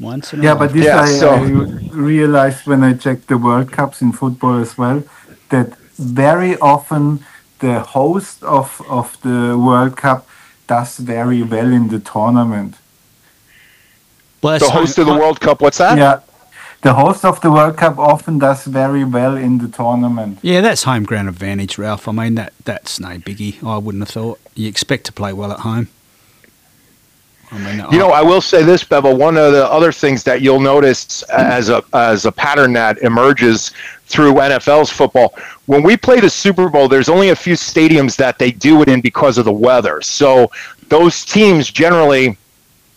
[0.00, 0.66] Once in a yeah, lifetime.
[0.66, 1.40] but this yeah, I, so, I
[1.92, 5.02] realized when I checked the World Cups in football as well
[5.48, 7.24] that very often
[7.58, 10.28] the host of, of the World Cup
[10.66, 12.76] does very well in the tournament.
[14.40, 15.98] Bless the host of the World Cup, what's that?
[15.98, 16.20] Yeah.
[16.82, 20.38] The host of the World Cup often does very well in the tournament.
[20.42, 22.06] Yeah, that's home ground advantage, Ralph.
[22.06, 23.64] I mean, that that's no biggie.
[23.64, 24.38] I wouldn't have thought.
[24.54, 25.88] You expect to play well at home.
[27.50, 29.16] I mean, you know, I will say this, Bevel.
[29.16, 33.72] One of the other things that you'll notice as a as a pattern that emerges
[34.08, 35.34] through NFL's football,
[35.66, 38.88] when we play the Super Bowl, there's only a few stadiums that they do it
[38.88, 40.00] in because of the weather.
[40.02, 40.50] So
[40.88, 42.36] those teams generally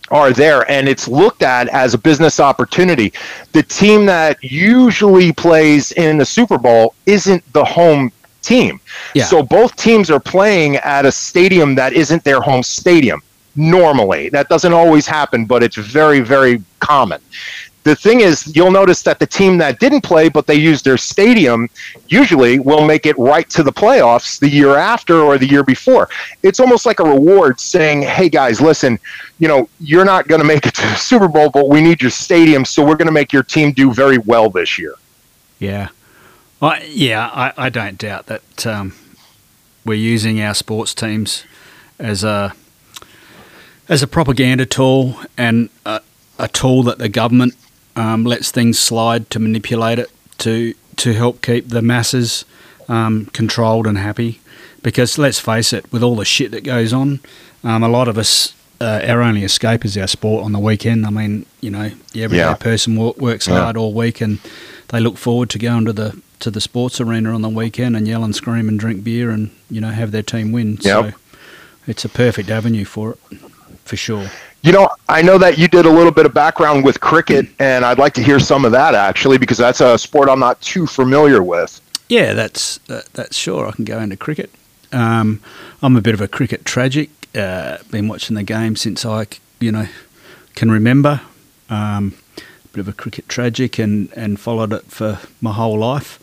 [0.09, 3.14] are there, and it's looked at as a business opportunity.
[3.53, 8.80] The team that usually plays in the Super Bowl isn't the home team.
[9.14, 9.26] Yeah.
[9.26, 13.22] So both teams are playing at a stadium that isn't their home stadium
[13.55, 14.30] normally.
[14.30, 17.22] That doesn't always happen, but it's very, very common.
[17.84, 20.98] The thing is, you'll notice that the team that didn't play, but they used their
[20.98, 21.68] stadium,
[22.10, 26.08] usually will make it right to the playoffs the year after or the year before.
[26.44, 29.00] It's almost like a reward saying, hey guys, listen,
[29.40, 32.02] you know, you're not going to make it to the Super Bowl, but we need
[32.04, 34.94] your stadium, so we're going to make your team do very well this year.
[35.58, 35.90] Yeah.
[36.88, 38.94] Yeah, I, I don't doubt that um,
[39.84, 41.46] we're using our sports teams
[41.98, 42.54] as a
[43.90, 47.56] as a propaganda tool and a tool that the government
[47.96, 52.46] um, lets things slide to manipulate it to to help keep the masses
[52.88, 54.39] um, controlled and happy.
[54.84, 57.20] Because let's face it, with all the shit that goes on,
[57.64, 61.06] um, a lot of us, uh, our only escape is our sport on the weekend.
[61.06, 62.56] I mean, you know, the everyday yeah.
[62.56, 63.62] person works yeah.
[63.62, 64.39] hard all week and
[64.88, 68.08] they look forward to going to the to the sports arena on the weekend and
[68.08, 70.80] yell and scream and drink beer and you know have their team win.
[70.82, 70.82] Yep.
[70.82, 71.14] So
[71.88, 73.39] it's a perfect avenue for it
[73.86, 74.30] for sure.
[74.64, 77.84] You know, I know that you did a little bit of background with cricket, and
[77.84, 80.86] I'd like to hear some of that actually, because that's a sport I'm not too
[80.86, 81.82] familiar with.
[82.09, 83.68] Yeah, that's uh, that's sure.
[83.68, 84.51] I can go into cricket.
[84.91, 85.41] Um,
[85.82, 87.09] I'm a bit of a cricket tragic.
[87.34, 89.26] Uh, been watching the game since I,
[89.59, 89.88] you know,
[90.53, 91.22] can remember.
[91.70, 92.14] Um,
[92.72, 96.20] bit of a cricket tragic, and and followed it for my whole life.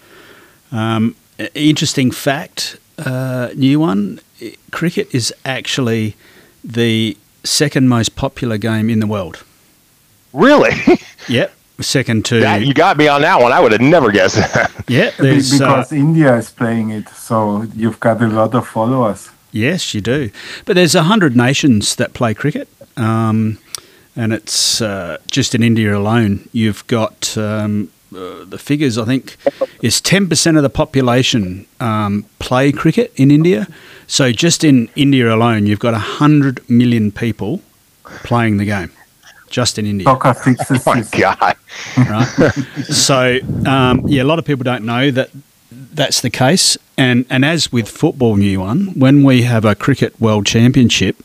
[0.70, 1.16] Um,
[1.54, 4.20] interesting fact, uh, new one.
[4.70, 6.14] Cricket is actually
[6.62, 7.16] the
[7.48, 9.44] second most popular game in the world.
[10.32, 10.74] Really?
[11.28, 11.54] yep.
[11.80, 13.52] Second to that, you got me on that one.
[13.52, 14.72] I would have never guessed that.
[14.88, 19.30] Yeah, because uh, India is playing it, so you've got a lot of followers.
[19.52, 20.30] Yes, you do.
[20.64, 23.58] But there's a hundred nations that play cricket, um,
[24.16, 26.48] and it's uh, just in India alone.
[26.52, 28.98] You've got um, uh, the figures.
[28.98, 29.36] I think
[29.80, 33.68] is ten percent of the population um, play cricket in India,
[34.08, 37.60] so just in India alone, you've got 100 million people
[38.24, 38.90] playing the game.
[39.50, 40.08] Just in India.
[40.24, 41.56] Oh my God.
[41.96, 42.52] Right.
[42.86, 45.30] so, um, yeah, a lot of people don't know that
[45.70, 46.76] that's the case.
[46.96, 51.16] And, and as with football, new one, when we have a cricket world championship,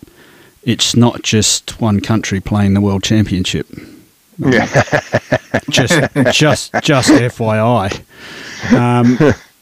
[0.64, 3.68] it's not just one country playing the world championship.
[4.38, 4.66] Yeah.
[5.70, 5.94] just,
[6.32, 8.04] just, just FYI.
[8.74, 9.18] Um,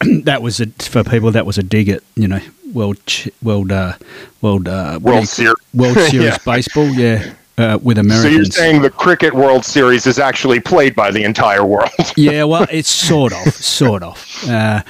[0.24, 1.30] that was a, for people.
[1.30, 2.40] That was a dig at you know
[2.72, 2.98] world
[3.42, 3.94] world uh,
[4.40, 5.56] world uh, World Series.
[5.74, 6.38] World Series Yeah.
[6.44, 6.88] baseball.
[6.88, 8.22] Yeah, uh, with Americans.
[8.22, 11.90] So you're saying the Cricket World Series is actually played by the entire world?
[12.16, 14.44] yeah, well, it's sort of, sort of.
[14.48, 14.82] Uh,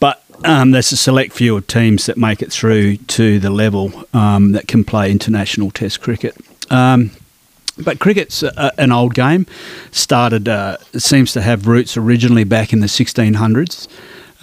[0.00, 4.04] but um, there's a select few of teams that make it through to the level
[4.14, 6.34] um, that can play international Test cricket.
[6.70, 7.10] Um,
[7.78, 9.46] but cricket's a, an old game.
[9.90, 13.86] Started, uh, it seems to have roots originally back in the 1600s,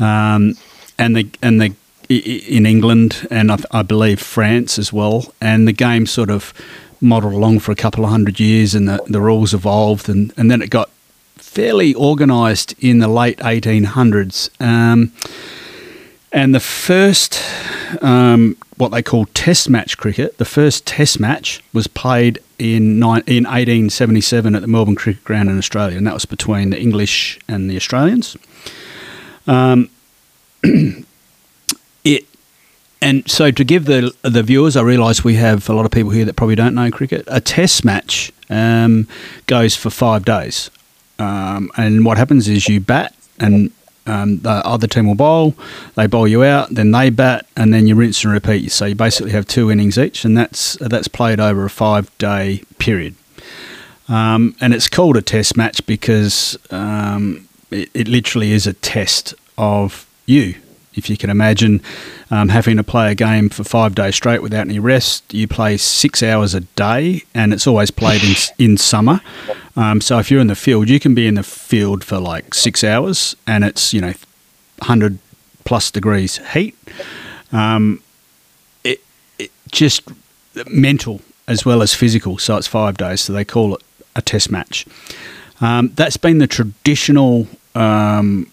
[0.03, 0.55] um,
[0.97, 1.73] and the and the
[2.09, 5.33] in England and I, I believe France as well.
[5.41, 6.53] And the game sort of
[7.01, 10.49] modelled along for a couple of hundred years, and the, the rules evolved, and, and
[10.49, 10.89] then it got
[11.35, 14.49] fairly organised in the late 1800s.
[14.61, 15.11] Um,
[16.31, 17.39] and the first,
[18.01, 23.21] um, what they call Test match cricket, the first Test match was played in, nine,
[23.27, 27.39] in 1877 at the Melbourne Cricket Ground in Australia, and that was between the English
[27.47, 28.35] and the Australians.
[29.45, 29.89] Um,
[32.03, 32.25] it
[33.03, 36.11] and so to give the the viewers, I realise we have a lot of people
[36.11, 37.25] here that probably don't know cricket.
[37.27, 39.09] A Test match um,
[39.45, 40.71] goes for five days,
[41.19, 43.71] um, and what happens is you bat, and
[44.05, 45.53] um, the other team will bowl.
[45.95, 48.71] They bowl you out, then they bat, and then you rinse and repeat.
[48.71, 52.63] So you basically have two innings each, and that's that's played over a five day
[52.79, 53.15] period.
[54.07, 59.33] Um, and it's called a Test match because um, it, it literally is a test
[59.57, 60.55] of you.
[60.95, 61.81] If you can imagine
[62.29, 65.77] um, having to play a game for five days straight without any rest, you play
[65.77, 69.21] six hours a day, and it's always played in in summer.
[69.75, 72.53] Um, so if you're in the field, you can be in the field for like
[72.53, 74.13] six hours, and it's you know,
[74.81, 75.17] hundred
[75.63, 76.77] plus degrees heat.
[77.51, 78.01] Um,
[78.83, 79.01] it,
[79.39, 80.03] it just
[80.67, 82.37] mental as well as physical.
[82.37, 83.21] So it's five days.
[83.21, 83.81] So they call it
[84.15, 84.85] a test match.
[85.61, 88.51] Um, that's been the traditional um,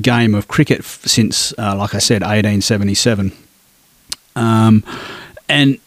[0.00, 3.32] game of cricket since, uh, like I said, 1877.
[4.36, 4.84] Um,
[5.48, 5.78] and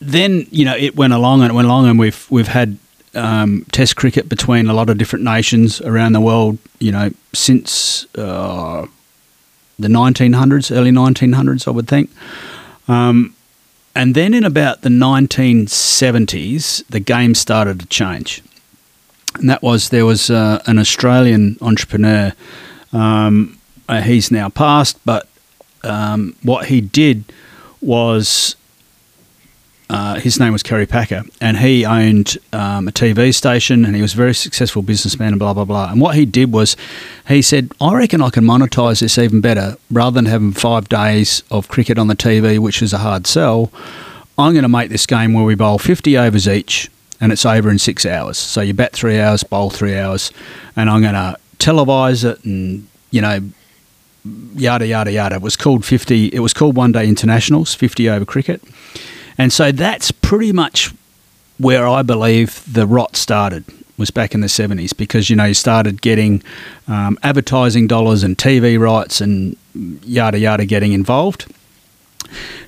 [0.00, 2.78] then you know it went along and it went along, and we've we've had
[3.14, 6.58] um, Test cricket between a lot of different nations around the world.
[6.78, 8.86] You know, since uh,
[9.78, 12.10] the 1900s, early 1900s, I would think.
[12.88, 13.34] Um,
[13.94, 18.42] and then in about the 1970s, the game started to change.
[19.34, 22.32] And that was there was uh, an Australian entrepreneur.
[22.92, 25.28] Um, uh, he's now passed, but
[25.82, 27.24] um, what he did
[27.80, 28.56] was
[29.90, 34.02] uh, his name was Kerry Packer, and he owned um, a TV station, and he
[34.02, 35.90] was a very successful businessman, and blah blah blah.
[35.90, 36.76] And what he did was,
[37.26, 41.42] he said, "I reckon I can monetize this even better, rather than having five days
[41.50, 43.72] of cricket on the TV, which is a hard sell.
[44.38, 46.88] I'm going to make this game where we bowl 50 overs each,
[47.20, 48.38] and it's over in six hours.
[48.38, 50.30] So you bat three hours, bowl three hours,
[50.76, 53.40] and I'm going to televise it, and you know."
[54.54, 55.36] Yada yada yada.
[55.36, 56.26] It was called fifty.
[56.26, 58.60] It was called One Day Internationals, fifty over cricket.
[59.38, 60.92] And so that's pretty much
[61.56, 63.64] where I believe the rot started
[64.00, 66.42] was back in the 70s because you know you started getting
[66.88, 71.46] um, advertising dollars and TV rights and yada yada getting involved.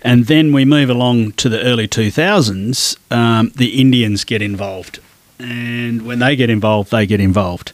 [0.02, 4.98] And then we move along to the early 2000s, um, the Indians get involved.
[5.38, 7.72] And when they get involved, they get involved.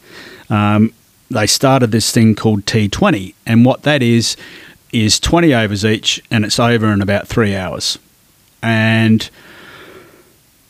[0.50, 0.92] Um,
[1.30, 3.34] they started this thing called T20.
[3.46, 4.36] And what that is,
[4.92, 7.98] is 20 overs each, and it's over in about three hours
[8.62, 9.30] and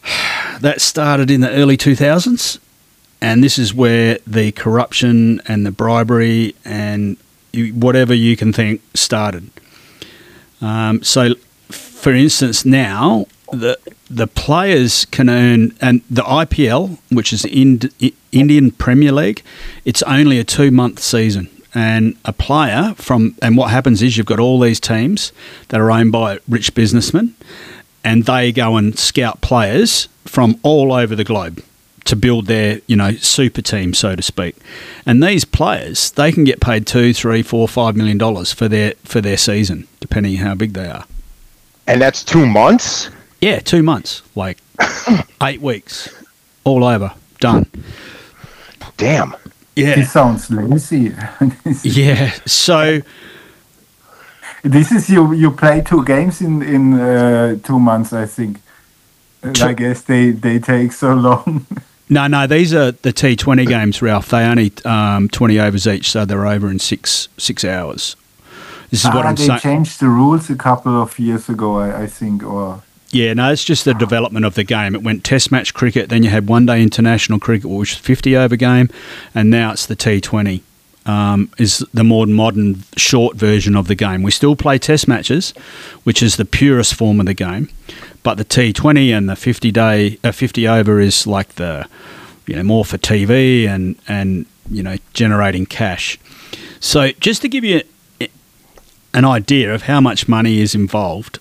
[0.61, 2.59] that started in the early 2000s
[3.21, 7.17] and this is where the corruption and the bribery and
[7.75, 9.51] whatever you can think started
[10.61, 11.35] um, so
[11.69, 13.79] for instance now the
[14.11, 19.43] the players can earn and the IPL which is Ind- I- Indian Premier League
[19.85, 21.49] it's only a 2 month season.
[21.75, 25.33] And a player from and what happens is you've got all these teams
[25.69, 27.35] that are owned by rich businessmen
[28.03, 31.63] and they go and scout players from all over the globe
[32.05, 34.57] to build their you know super team so to speak.
[35.05, 38.95] And these players they can get paid two three four five million dollars for their
[39.05, 41.05] for their season depending how big they are.
[41.87, 43.11] And that's two months?
[43.43, 44.23] yeah two months.
[44.35, 44.59] Like
[45.43, 46.09] eight weeks.
[46.65, 47.13] All over.
[47.41, 47.67] Done
[48.99, 49.35] Damn.
[49.75, 51.15] yeah This sounds lazy.
[51.83, 53.01] yeah so
[54.63, 55.33] this is you.
[55.33, 58.61] You play two games in in uh, two months, I think.
[59.63, 61.67] I guess they they take so long.
[62.11, 64.31] No, no, these are the T20 games, Ralph.
[64.31, 68.17] They only um, 20 overs each, so they're over in six six hours.
[68.91, 69.61] This is what ah, I'm they saying.
[69.61, 73.65] changed the rules a couple of years ago, I, I think, or Yeah, no, it's
[73.65, 74.95] just the development of the game.
[74.95, 78.37] It went Test match cricket, then you had one day international cricket, which was 50
[78.37, 78.91] over game,
[79.35, 80.61] and now it's the T20.
[81.07, 84.23] um, is the more modern short version of the game.
[84.23, 85.53] We still play test matches,
[86.05, 87.71] which is the purest form of the game,
[88.23, 91.87] but the T20 and the 50 day, uh, 50 over is like the,
[92.47, 96.19] you know, more for TV and and you know generating cash.
[96.79, 97.83] So just to give you
[99.15, 101.39] an idea of how much money is involved,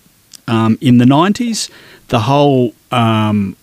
[0.48, 1.70] um, in the 90s,
[2.08, 3.56] the whole um,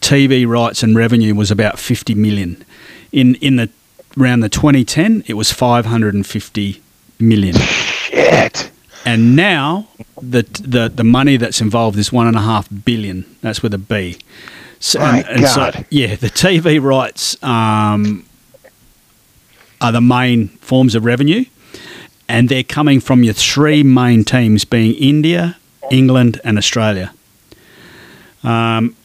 [0.00, 2.64] TV rights and revenue was about 50 million.
[3.12, 3.68] In in the
[4.18, 6.82] around the 2010, it was 550
[7.18, 7.54] million.
[7.56, 8.70] Shit.
[9.04, 9.88] And now
[10.20, 13.24] the the the money that's involved is one and a half billion.
[13.40, 14.18] That's with a B.
[14.78, 15.86] So, My and, and so, God.
[15.90, 18.24] yeah, the TV rights um,
[19.80, 21.44] are the main forms of revenue,
[22.28, 25.58] and they're coming from your three main teams, being India,
[25.90, 27.12] England, and Australia.
[28.42, 28.96] Um,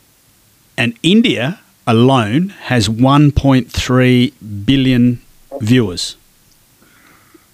[0.77, 4.33] and India alone has 1.3
[4.65, 5.21] billion
[5.61, 6.17] viewers.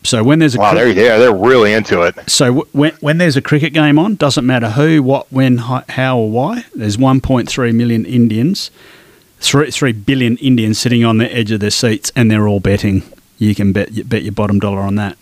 [0.03, 2.15] So when there's a Wow, cri- they're yeah, they're really into it.
[2.27, 6.17] so w- when, when there's a cricket game on, doesn't matter who, what, when, how,
[6.17, 6.65] or why.
[6.73, 8.71] There's 1.3 million Indians,
[9.39, 13.03] three three billion Indians sitting on the edge of their seats, and they're all betting.
[13.37, 15.17] You can bet bet your bottom dollar on that.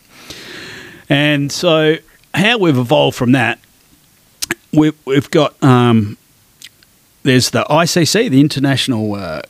[1.10, 1.98] And so,
[2.34, 3.60] how we've evolved from that,
[4.74, 6.18] we've we've got um,
[7.24, 9.42] there's the ICC, the International uh,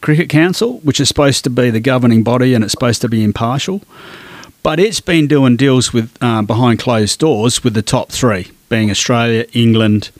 [0.00, 3.24] Cricket Council, which is supposed to be the governing body, and it's supposed to be
[3.24, 3.82] impartial.
[4.62, 8.90] But it's been doing deals with uh, behind closed doors with the top three, being
[8.90, 10.10] Australia, England,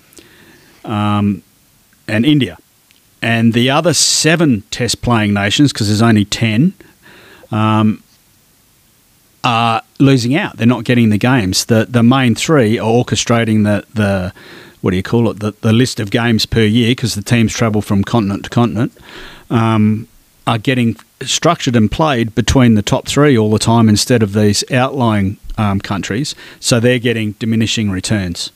[0.84, 1.42] um,
[2.06, 2.56] and India,
[3.20, 6.72] and the other seven Test playing nations, because there's only ten,
[7.50, 8.02] um,
[9.48, 10.56] are losing out.
[10.58, 11.64] They're not getting the games.
[11.64, 14.32] The the main three are orchestrating the the
[14.80, 15.40] what do you call it?
[15.40, 18.92] The, the list of games per year because the teams travel from continent to continent.
[19.50, 20.06] Um,
[20.46, 24.64] are getting structured and played between the top three all the time instead of these
[24.70, 26.34] outlying um, countries.
[26.60, 28.50] So they're getting diminishing returns.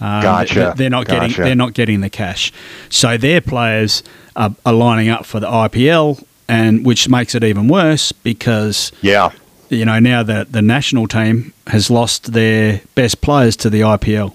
[0.00, 0.74] Um, Gotcha.
[0.76, 1.32] They're not getting.
[1.32, 2.52] They're not getting the cash.
[2.88, 4.02] So their players
[4.36, 9.30] are, are lining up for the IPL, and which makes it even worse because Yeah.
[9.70, 14.34] You know now the the national team has lost their best players to the IPL.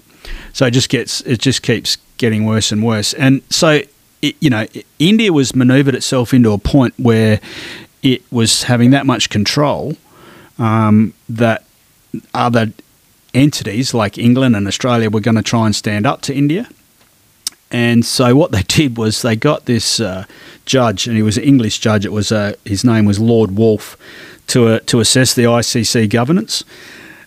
[0.52, 3.12] So it just gets it just keeps getting worse and worse.
[3.14, 3.82] And so
[4.22, 4.66] it, you know
[4.98, 7.40] India was manoeuvred itself into a point where
[8.02, 9.96] it was having that much control
[10.58, 11.64] um, that
[12.32, 12.72] other
[13.34, 16.68] entities like England and Australia were going to try and stand up to India.
[17.70, 20.24] And so what they did was they got this uh,
[20.64, 22.04] judge, and he was an English judge.
[22.04, 23.96] It was uh, his name was Lord Woolf,
[24.48, 26.64] to uh, to assess the ICC governance.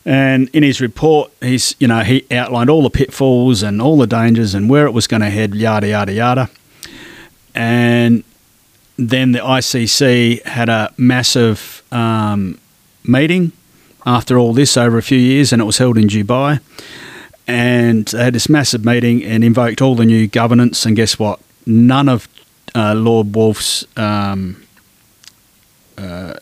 [0.05, 4.07] And in his report, he's you know he outlined all the pitfalls and all the
[4.07, 6.49] dangers and where it was going to head, yada yada yada.
[7.53, 8.23] And
[8.97, 12.59] then the ICC had a massive um,
[13.03, 13.51] meeting
[14.05, 16.59] after all this over a few years, and it was held in Dubai.
[17.47, 20.85] And they had this massive meeting and invoked all the new governance.
[20.85, 21.39] And guess what?
[21.65, 22.27] None of
[22.75, 24.63] uh, Lord Woolf's um,
[25.97, 26.35] uh,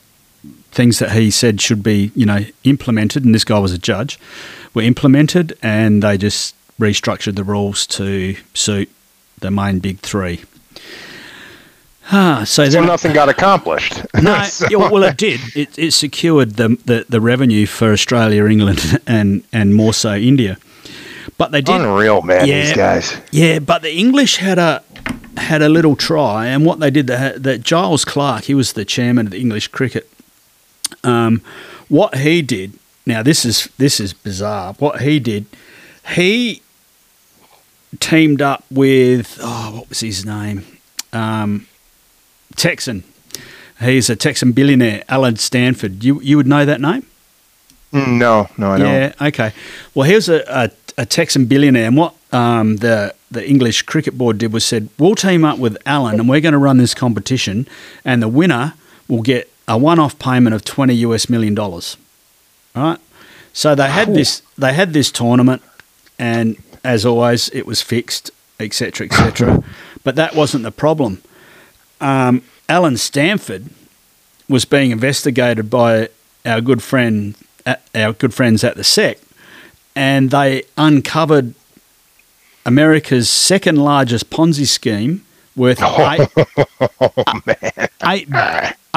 [0.77, 4.19] things that he said should be, you know, implemented, and this guy was a judge,
[4.75, 8.87] were implemented, and they just restructured the rules to suit
[9.39, 10.43] the main big three.
[12.11, 14.01] Ah, so So then nothing got accomplished.
[14.21, 15.41] no, So- yeah, well, it did.
[15.55, 20.57] It, it secured the, the the revenue for Australia, England, and and more so India.
[21.39, 21.81] But they did.
[21.81, 22.47] Unreal, man.
[22.47, 22.61] Yeah.
[22.65, 23.17] These guys.
[23.31, 24.83] Yeah, but the English had a
[25.37, 29.25] had a little try, and what they did, that Giles Clarke, he was the chairman
[29.27, 30.07] of the English cricket.
[31.07, 31.41] Um,
[31.89, 32.73] what he did,
[33.05, 34.73] now this is this is bizarre.
[34.73, 35.45] What he did,
[36.15, 36.61] he
[37.99, 40.65] teamed up with oh, what was his name?
[41.13, 41.67] Um,
[42.55, 43.03] Texan.
[43.79, 46.03] He's a Texan billionaire, Allen Stanford.
[46.03, 47.05] You you would know that name?
[47.93, 48.87] Mm, No, no, I don't.
[48.87, 49.13] Yeah.
[49.21, 49.53] Okay.
[49.93, 54.37] Well, here's a, a, a Texan billionaire, and what um, the the English Cricket Board
[54.37, 57.67] did was said, we'll team up with Allen, and we're going to run this competition,
[58.05, 58.73] and the winner
[59.09, 61.97] will get a one-off payment of twenty US million dollars.
[62.75, 62.99] Right.
[63.53, 65.61] So they had this they had this tournament,
[66.19, 69.63] and as always, it was fixed, etc., etc.
[70.03, 71.21] but that wasn't the problem.
[71.99, 73.69] Um, Allen Stanford
[74.47, 76.09] was being investigated by
[76.45, 79.19] our good friend, at, our good friends at the SEC,
[79.95, 81.53] and they uncovered
[82.65, 86.29] America's second largest Ponzi scheme worth eight,
[88.03, 88.27] eight,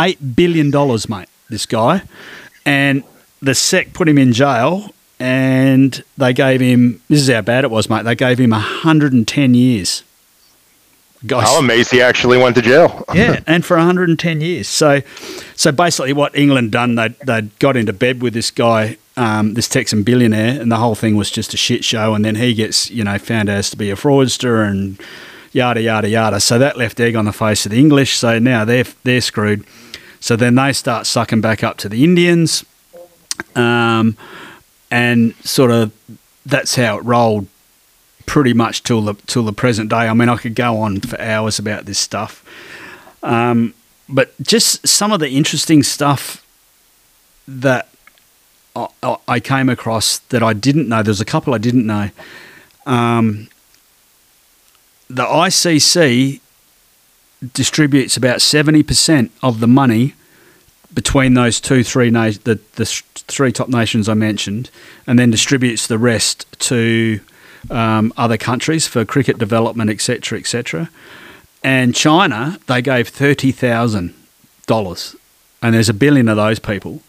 [0.05, 1.28] eight billion dollars, mate.
[1.48, 2.03] This guy,
[2.64, 3.03] and
[3.42, 7.03] the SEC put him in jail, and they gave him.
[7.09, 8.05] This is how bad it was, mate.
[8.05, 10.03] They gave him hundred and ten years.
[11.26, 13.05] Guys, I'm amazed he actually went to jail.
[13.14, 14.68] yeah, and for 110 years.
[14.68, 15.03] So,
[15.55, 19.68] so basically, what England done, they they got into bed with this guy, um, this
[19.68, 22.14] Texan billionaire, and the whole thing was just a shit show.
[22.14, 24.98] And then he gets, you know, found out to be a fraudster and
[25.53, 26.40] yada yada yada.
[26.40, 28.16] So that left egg on the face of the English.
[28.16, 29.66] So now they're they're screwed.
[30.21, 32.64] So then they start sucking back up to the Indians,
[33.57, 34.16] um,
[34.91, 35.93] and sort of
[36.45, 37.47] that's how it rolled
[38.27, 40.09] pretty much till the till the present day.
[40.09, 42.45] I mean, I could go on for hours about this stuff,
[43.23, 43.75] um,
[44.09, 46.45] but just some of the interesting stuff
[47.49, 47.89] that
[48.77, 51.03] I, I came across that I didn't know.
[51.03, 52.11] There's a couple I didn't know.
[52.87, 53.49] Um,
[55.09, 56.41] the ICC
[57.55, 60.14] distributes about seventy percent of the money
[60.93, 62.84] between those two, three na- the the
[63.14, 64.70] three top nations I mentioned,
[65.07, 67.20] and then distributes the rest to
[67.70, 70.91] um, other countries for cricket development, etc., etc.
[71.62, 74.14] And China, they gave thirty thousand
[74.66, 75.16] dollars,
[75.62, 77.03] and there's a billion of those people.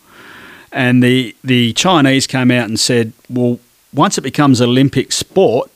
[0.72, 3.60] And the the Chinese came out and said, well,
[3.94, 5.70] once it becomes Olympic sport,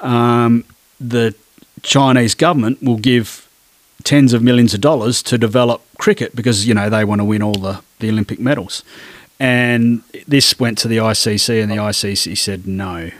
[0.00, 0.64] um,
[1.00, 1.34] the
[1.82, 3.47] Chinese government will give
[4.04, 7.42] tens of millions of dollars to develop cricket because you know they want to win
[7.42, 8.82] all the, the Olympic medals.
[9.40, 13.10] And this went to the ICC, and the ICC said no.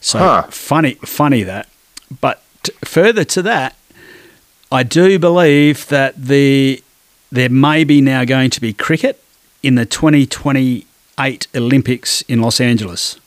[0.00, 0.42] So Huh.
[0.50, 1.68] funny, funny that.
[2.20, 3.76] But t- further to that,
[4.70, 6.82] I do believe that the
[7.32, 9.20] there may be now going to be cricket
[9.62, 13.18] in the 2028 Olympics in Los Angeles.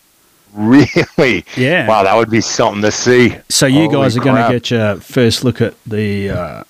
[0.58, 1.46] Really?
[1.56, 1.88] Yeah.
[1.88, 3.36] Wow, that would be something to see.
[3.48, 6.64] So you Holy guys are going to get your first look at the uh,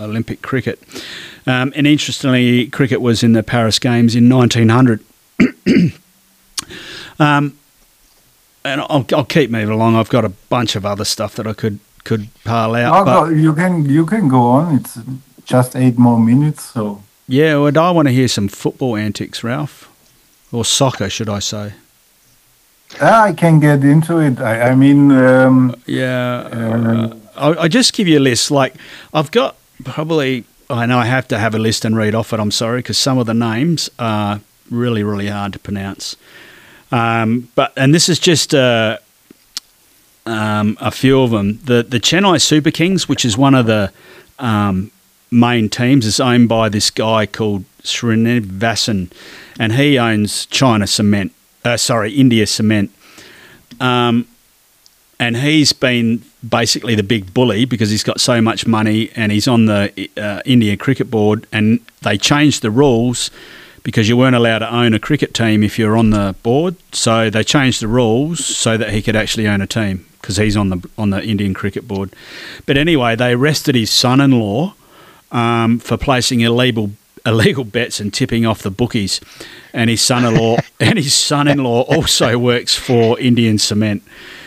[0.00, 0.82] Olympic cricket.
[1.46, 5.04] Um, and interestingly, cricket was in the Paris Games in 1900.
[7.18, 7.58] um,
[8.64, 9.96] and I'll, I'll keep moving along.
[9.96, 13.04] I've got a bunch of other stuff that I could could pile out.
[13.04, 14.76] But go, you can you can go on.
[14.76, 14.98] It's
[15.44, 19.90] just eight more minutes, so yeah, well, I want to hear some football antics, Ralph,
[20.50, 21.74] or soccer, should I say?
[23.00, 24.40] Ah, I can get into it.
[24.40, 28.50] I, I mean, um, Yeah, Uh, I'll, I'll just give you a list.
[28.50, 28.74] Like
[29.14, 30.44] I've got probably.
[30.70, 32.40] I know I have to have a list and read off it.
[32.40, 34.40] I'm sorry because some of the names are
[34.70, 36.16] really, really hard to pronounce.
[36.90, 38.98] Um, but and this is just uh,
[40.26, 41.58] um, a few of them.
[41.64, 43.92] The the Chennai Super Kings, which is one of the
[44.38, 44.90] um,
[45.30, 49.10] main teams, is owned by this guy called Srinivasan,
[49.58, 51.32] and he owns China Cement.
[51.64, 52.90] Uh, sorry, India Cement.
[53.80, 54.26] Um,
[55.18, 59.46] and he's been basically the big bully because he's got so much money and he's
[59.46, 61.46] on the uh, India Cricket Board.
[61.52, 63.30] And they changed the rules
[63.84, 66.76] because you weren't allowed to own a cricket team if you're on the board.
[66.92, 70.56] So they changed the rules so that he could actually own a team because he's
[70.56, 72.12] on the on the Indian Cricket Board.
[72.66, 74.74] But anyway, they arrested his son-in-law
[75.30, 76.92] um, for placing illegal
[77.24, 79.20] illegal bets and tipping off the bookies.
[79.72, 84.02] And his son-in-law and his son-in-law also works for Indian Cement.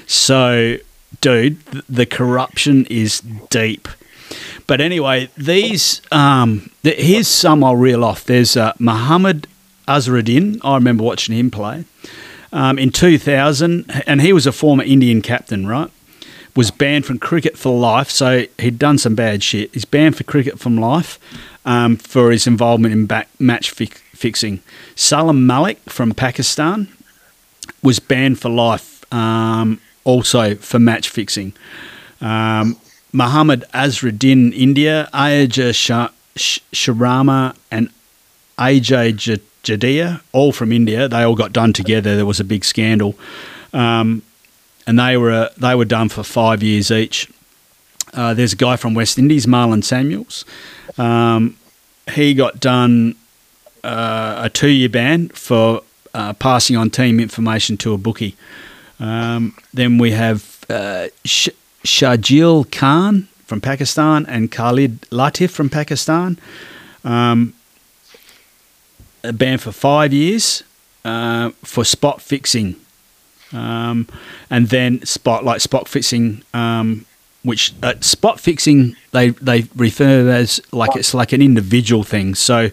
[0.08, 0.78] So,
[1.22, 3.88] dude, th- the corruption is deep.
[4.68, 8.26] But anyway, these um, th- here's some I'll reel off.
[8.26, 9.48] There's uh, Muhammad
[9.88, 10.60] Azharuddin.
[10.64, 11.86] I remember watching him play
[12.52, 15.92] um, in 2000, and he was a former Indian captain, right?
[16.56, 19.74] Was banned from cricket for life, so he'd done some bad shit.
[19.74, 21.20] He's banned for cricket from life
[21.66, 24.62] um, for his involvement in back match fi- fixing.
[24.95, 26.88] Saleem Malik from Pakistan
[27.84, 31.51] was banned for life, um, also for match fixing.
[32.22, 32.78] Um,
[33.12, 37.89] Muhammad Azharuddin, India, Ayaja Shah, Sh- Sharama, and
[38.58, 41.08] AJ J- Jadeja, all from India.
[41.08, 42.16] They all got done together.
[42.16, 43.16] There was a big scandal,
[43.74, 44.22] um,
[44.88, 47.30] and they were they were done for five years each.
[48.14, 50.46] Uh, there's a guy from West Indies, Marlon Samuels.
[50.98, 51.58] Um,
[52.12, 53.16] he got done
[53.84, 55.82] uh, a two-year ban for
[56.14, 58.36] uh, passing on team information to a bookie.
[59.00, 61.50] Um, then we have uh, Sh-
[61.84, 66.38] Sharjeel Khan from Pakistan and Khalid Latif from Pakistan.
[67.04, 67.54] Um,
[69.34, 70.64] banned for five years
[71.04, 72.76] uh, for spot fixing,
[73.54, 74.08] um,
[74.50, 77.06] and then spot like spot fixing, um,
[77.43, 82.36] which uh, spot fixing they they refer as like it's like an individual thing.
[82.36, 82.70] So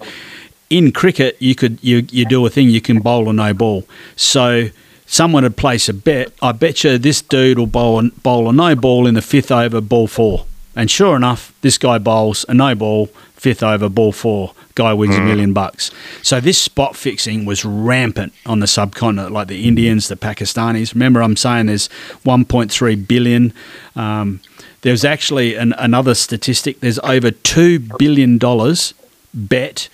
[0.71, 3.85] in cricket, you could you you do a thing you can bowl or no ball.
[4.17, 4.69] So
[5.07, 6.33] someone would place a bet.
[6.41, 9.53] I bet you this dude will bowl a, bowl a no ball in the fifth
[9.53, 10.47] over, ball four.
[10.75, 13.07] And sure enough, this guy bowls a no ball,
[13.37, 14.55] fifth over, ball four.
[14.75, 15.91] Guy wins a million bucks.
[16.23, 20.95] So this spot fixing was rampant on the subcontinent, like the Indians, the Pakistanis.
[20.95, 21.89] Remember, I'm saying there's
[22.25, 23.53] 1.3 billion.
[23.95, 24.41] Um,
[24.81, 26.81] There's actually an, another statistic.
[26.81, 28.95] There's over two billion dollars
[29.35, 29.89] bet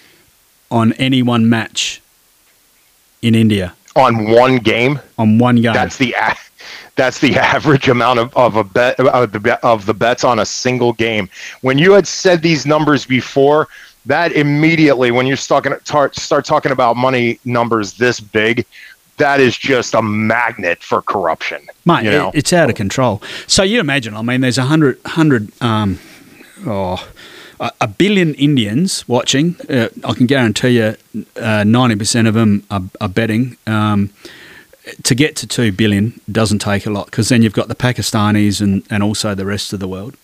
[0.71, 2.01] on any one match
[3.21, 5.01] in India on one game.
[5.19, 5.75] on one game.
[5.75, 6.37] That's the a-
[6.99, 10.45] that's the average amount of, of a bet of the of the bets on a
[10.45, 11.31] single game.
[11.63, 13.69] When you had said these numbers before,
[14.05, 18.67] that immediately when you're talking start talking about money numbers this big,
[19.17, 21.67] that is just a magnet for corruption.
[21.87, 22.31] Mate, you know?
[22.35, 23.23] it's out of control.
[23.47, 25.99] So you imagine, I mean, there's a hundred, hundred, um,
[26.67, 27.09] oh,
[27.61, 29.57] a, billion Indians watching.
[29.69, 30.97] Uh, I can guarantee you,
[31.37, 33.57] uh, ninety percent of them are, are betting.
[33.67, 34.11] Um,
[35.03, 38.61] to get to two billion doesn't take a lot because then you've got the Pakistanis
[38.61, 40.17] and, and also the rest of the world.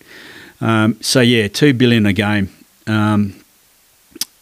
[0.61, 2.49] Um, so yeah, two billion a game.
[2.87, 3.35] Um,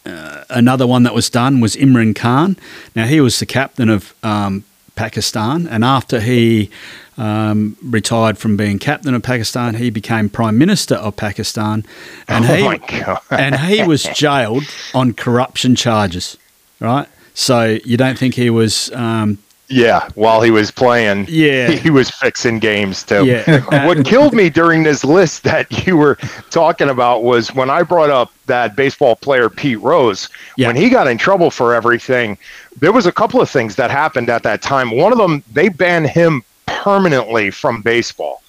[0.06, 2.56] uh, another one that was done was Imran Khan.
[2.94, 4.64] Now he was the captain of um,
[4.96, 6.70] Pakistan, and after he
[7.16, 11.84] um, retired from being captain of Pakistan, he became prime minister of Pakistan,
[12.28, 14.64] and oh he and he was jailed
[14.94, 16.36] on corruption charges.
[16.80, 18.92] Right, so you don't think he was?
[18.92, 19.38] Um,
[19.68, 21.70] yeah, while he was playing, Yeah.
[21.70, 23.24] he was fixing games too.
[23.24, 23.86] Yeah.
[23.86, 26.16] what killed me during this list that you were
[26.50, 30.28] talking about was when I brought up that baseball player Pete Rose.
[30.56, 30.66] Yeah.
[30.66, 32.36] When he got in trouble for everything,
[32.80, 34.90] there was a couple of things that happened at that time.
[34.90, 38.42] One of them, they banned him permanently from baseball.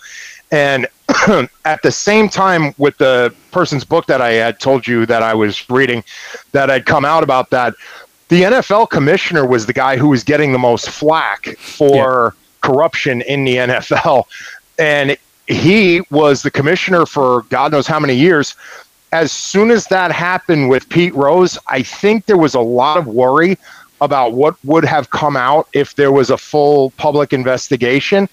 [0.52, 0.88] And
[1.66, 5.34] at the same time, with the person's book that I had told you that I
[5.34, 6.04] was reading,
[6.52, 7.74] that had come out about that,
[8.30, 13.46] the NFL commissioner was the guy who was getting the most flack for corruption in
[13.46, 14.26] the NFL.
[14.80, 15.18] And
[15.48, 18.56] he was the commissioner for God knows how many years.
[19.12, 23.08] As soon as that happened with Pete Rose, I think there was a lot of
[23.08, 23.58] worry
[24.02, 28.28] about what would have come out if there was a full public investigation.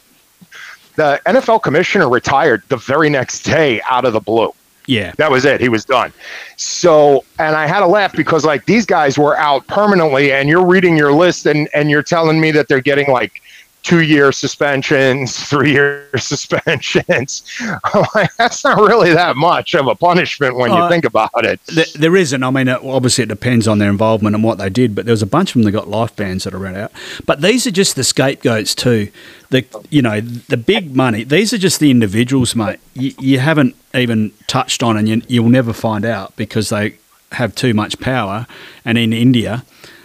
[0.97, 4.53] The NFL commissioner retired the very next day out of the blue.
[4.87, 5.61] Yeah, That was it.
[5.61, 6.13] He was done.
[6.57, 10.67] So, and I had a laugh because like these guys were out permanently, and you're
[10.67, 13.43] reading your list and and you're telling me that they're getting like
[13.83, 17.43] two year suspensions, three year suspensions.
[18.15, 21.61] like, that's not really that much of a punishment when you Uh, think about it.
[21.67, 22.43] Th- There isn't.
[22.43, 24.95] I mean, it, obviously, it depends on their involvement and what they did.
[24.95, 26.93] But there was a bunch of them that got life bans that are run out.
[27.27, 29.11] But these are just the scapegoats too.
[29.51, 31.25] The you know the big money.
[31.25, 32.79] These are just the individuals, mate.
[32.95, 36.97] You, you haven't even touched on, and you, you'll never find out because they
[37.33, 38.47] have too much power.
[38.85, 39.65] And in India,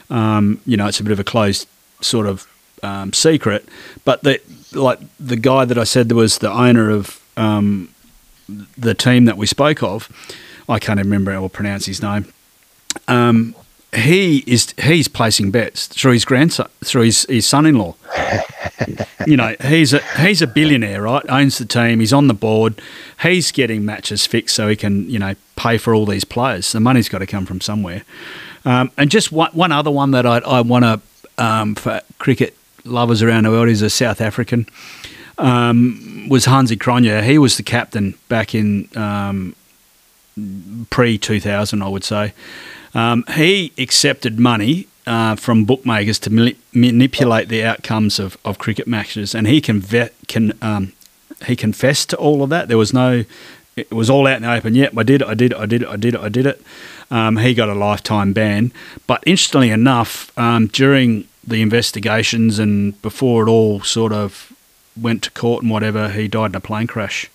[0.09, 1.67] um, you know, it's a bit of a closed
[2.01, 2.47] sort of
[2.83, 3.67] um, secret.
[4.05, 4.41] But the
[4.73, 7.89] like the guy that I said there was the owner of um,
[8.77, 10.09] the team that we spoke of,
[10.67, 12.31] I can't even remember or pronounce his name.
[13.07, 13.55] Um,
[13.95, 17.95] he is he's placing bets through his grandson, through his, his son-in-law.
[19.25, 21.23] you know, he's a he's a billionaire, right?
[21.29, 21.99] Owns the team.
[22.01, 22.81] He's on the board.
[23.23, 26.71] He's getting matches fixed so he can you know pay for all these players.
[26.71, 28.03] The money's got to come from somewhere.
[28.65, 31.01] Um, and just one, one other one that I, I want to
[31.37, 32.56] um, for cricket
[32.87, 34.67] lovers around the world is a South African.
[35.37, 37.23] Um, was Hansi Cronje.
[37.23, 39.55] He was the captain back in um,
[40.89, 42.33] pre 2000, I would say.
[42.95, 48.87] Um, he accepted money uh, from bookmakers to mani- manipulate the outcomes of, of cricket
[48.87, 49.83] matches, and he can
[50.27, 50.93] can um,
[51.45, 52.67] he confessed to all of that.
[52.67, 53.23] There was no,
[53.75, 54.75] it was all out in the open.
[54.75, 56.45] Yep, I did, it, I did, it, I did, it, I did, it, I did
[56.45, 56.61] it.
[57.09, 58.71] Um, he got a lifetime ban.
[59.05, 64.51] But interestingly enough, um, during the investigations and before it all sort of
[65.01, 67.29] went to court and whatever, he died in a plane crash.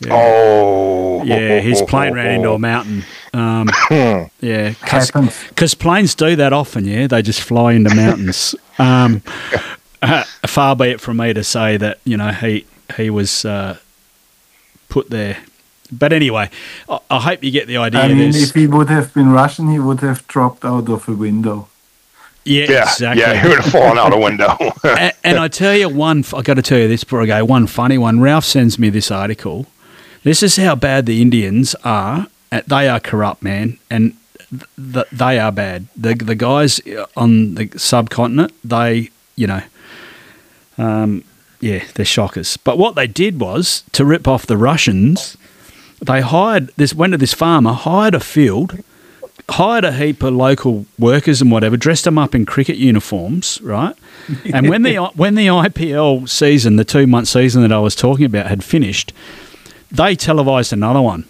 [0.00, 0.14] Yeah.
[0.14, 3.04] Oh, Yeah, his plane ran into a mountain.
[3.32, 6.84] Um, yeah, because planes do that often.
[6.84, 8.56] Yeah, they just fly into mountains.
[8.78, 9.22] um,
[10.02, 12.66] uh, far be it from me to say that you know he
[12.96, 13.78] he was uh,
[14.88, 15.38] put there.
[15.92, 16.50] But anyway,
[16.88, 18.00] I, I hope you get the idea.
[18.00, 21.12] I mean, if he would have been Russian, he would have dropped out of a
[21.12, 21.68] window.
[22.44, 23.22] Yeah, Yeah, exactly.
[23.22, 24.56] yeah, he would have fallen out a window.
[24.84, 27.44] and, and I tell you one, I got to tell you this before I go.
[27.44, 28.20] One funny one.
[28.20, 29.66] Ralph sends me this article.
[30.24, 32.26] This is how bad the Indians are.
[32.50, 34.14] Uh, They are corrupt, man, and
[34.50, 34.64] th-
[34.94, 35.86] th- they are bad.
[35.96, 36.80] The the guys
[37.16, 39.62] on the subcontinent, they, you know,
[40.78, 41.24] um,
[41.60, 42.56] yeah, they're shockers.
[42.56, 45.36] But what they did was to rip off the Russians.
[46.00, 46.94] They hired this.
[46.94, 48.82] Went to this farmer, hired a field,
[49.52, 53.94] hired a heap of local workers and whatever, dressed them up in cricket uniforms, right?
[54.52, 58.24] And when the when the IPL season, the two month season that I was talking
[58.24, 59.12] about, had finished,
[59.90, 61.24] they televised another one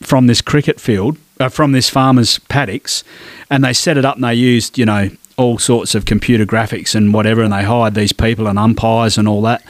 [0.00, 3.04] from this cricket field, uh, from this farmer's paddocks,
[3.50, 6.94] and they set it up and they used, you know, all sorts of computer graphics
[6.94, 9.62] and whatever, and they hired these people and umpires and all that,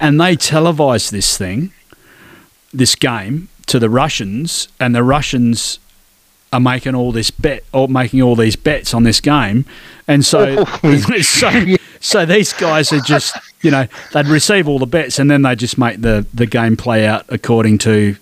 [0.00, 1.72] and they televised this thing
[2.72, 5.78] this game to the Russians, and the Russians
[6.52, 9.64] are making all this bet or making all these bets on this game,
[10.06, 14.86] and so oh, so so these guys are just you know they'd receive all the
[14.86, 18.16] bets and then they just make the the game play out according to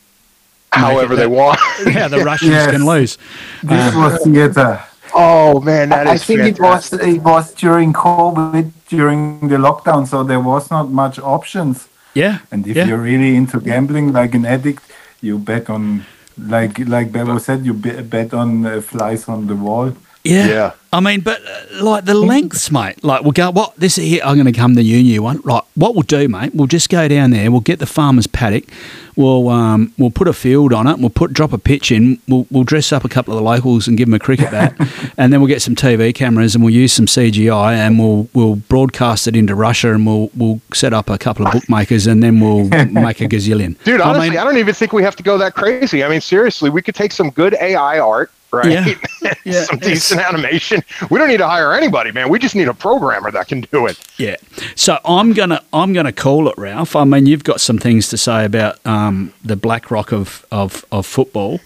[0.72, 1.58] however they want.
[1.86, 2.70] yeah, the Russians Yes.
[2.70, 3.18] can lose.
[3.62, 4.82] This um, was theater.
[5.14, 10.06] Oh man, that is I think it was it was during COVID, during the lockdown,
[10.06, 11.88] so there was not much options.
[12.14, 12.86] Yeah, And if yeah.
[12.86, 14.82] you're really into gambling, like an addict,
[15.20, 16.06] you bet on,
[16.38, 19.92] like like Bebo said, you bet on uh, flies on the wall.
[20.24, 20.46] Yeah.
[20.46, 20.72] Yeah.
[20.92, 23.04] I mean, but uh, like the lengths, mate.
[23.04, 23.50] Like we'll go.
[23.50, 24.22] What this here?
[24.24, 25.40] I'm going to come the new new one.
[25.44, 25.62] Right.
[25.74, 26.54] What we'll do, mate?
[26.54, 27.50] We'll just go down there.
[27.50, 28.64] We'll get the farmer's paddock.
[29.16, 30.98] We'll um, we'll put a field on it.
[30.98, 32.20] We'll put drop a pitch in.
[32.28, 34.74] We'll we'll dress up a couple of the locals and give them a cricket bat,
[35.16, 38.56] and then we'll get some TV cameras and we'll use some CGI and we'll we'll
[38.56, 42.40] broadcast it into Russia and we'll we'll set up a couple of bookmakers and then
[42.40, 43.82] we'll make a gazillion.
[43.84, 46.02] Dude, I honestly, I, mean, don't even think we have to go that crazy.
[46.02, 48.70] I mean, seriously, we could take some good AI art, right?
[48.72, 48.94] Yeah.
[49.44, 50.82] Yeah, some it's- decent animation.
[51.10, 52.28] We don't need to hire anybody, man.
[52.30, 53.98] We just need a programmer that can do it.
[54.18, 54.36] Yeah.
[54.74, 56.94] So I'm gonna I'm gonna call it, Ralph.
[56.96, 61.06] I mean, you've got some things to say about um, the BlackRock of of, of
[61.06, 61.60] football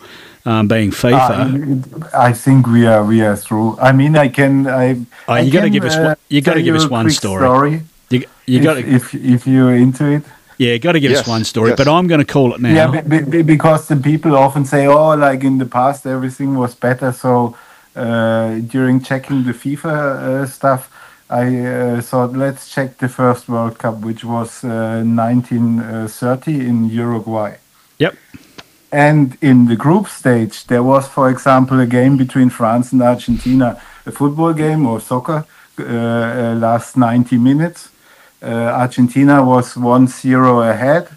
[0.44, 2.02] um, being FIFA.
[2.04, 3.78] Uh, I think we are we are through.
[3.80, 4.66] I mean, I can.
[4.66, 5.04] I.
[5.28, 7.82] Oh, you gotta give us uh, one- you gotta give us one quick story.
[8.10, 10.22] you you got to if if you're into it.
[10.58, 11.70] Yeah, got to give Yes, us one story.
[11.70, 11.76] yes.
[11.76, 12.74] But I'm going to call it now.
[12.74, 16.74] Yeah, be, be, because the people often say, "Oh, like in the past, everything was
[16.74, 17.56] better." So
[17.96, 19.94] uh, during checking the FIFA
[20.42, 20.90] uh, stuff,
[21.30, 27.56] I uh, thought, let's check the first World Cup, which was uh, 1930 in Uruguay.
[27.98, 28.14] Yep.
[28.90, 33.80] And in the group stage, there was, for example, a game between France and Argentina,
[34.06, 35.44] a football game or soccer,
[35.78, 37.90] uh, uh, last 90 minutes.
[38.40, 41.08] Uh, Argentina was 1 0 ahead.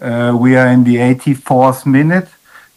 [0.00, 2.28] Uh, we are in the 84th minute.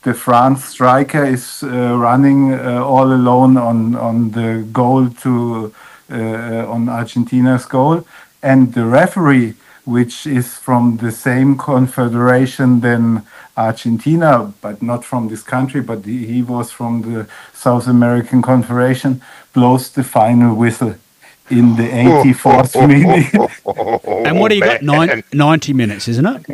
[0.03, 5.73] The France striker is uh, running all alone on, on the goal to
[6.09, 8.05] on Argentina's goal,
[8.41, 13.23] and the referee, which is from the same confederation than
[13.57, 19.89] Argentina, but not from this country, but he was from the South American Confederation, blows
[19.89, 20.95] the final whistle
[21.49, 23.33] in the 84th minute.
[24.27, 24.81] and what do you got?
[24.81, 26.45] Nine, 90 minutes, isn't it?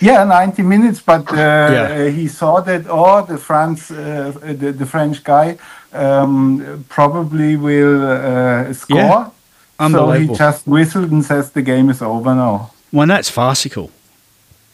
[0.00, 2.08] Yeah, 90 minutes, but uh, Yeah.
[2.08, 5.56] he saw that, oh, the France, uh, the, the French guy
[5.92, 8.96] um, probably will uh, score.
[8.98, 9.30] Yeah.
[9.90, 12.70] So he just whistled and says the game is over now.
[12.92, 13.90] Well, that's farcical.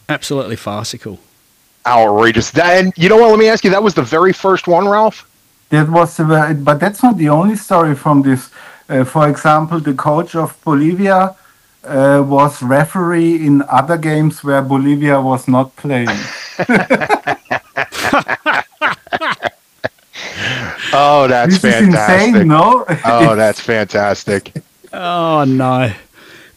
[0.08, 1.18] Absolutely farcical.
[1.86, 2.50] Outrageous.
[2.50, 3.30] That, and you know what?
[3.30, 3.70] Let me ask you.
[3.70, 5.26] That was the very first one, Ralph.
[5.70, 8.50] That was, the but that's not the only story from this.
[8.90, 11.36] Uh, for example, the coach of Bolivia
[11.84, 16.08] uh, was referee in other games where Bolivia was not playing.
[20.92, 22.28] Oh, that's this is fantastic.
[22.28, 22.84] insane, no?
[23.04, 24.52] Oh, that's fantastic.
[24.92, 25.92] Oh no!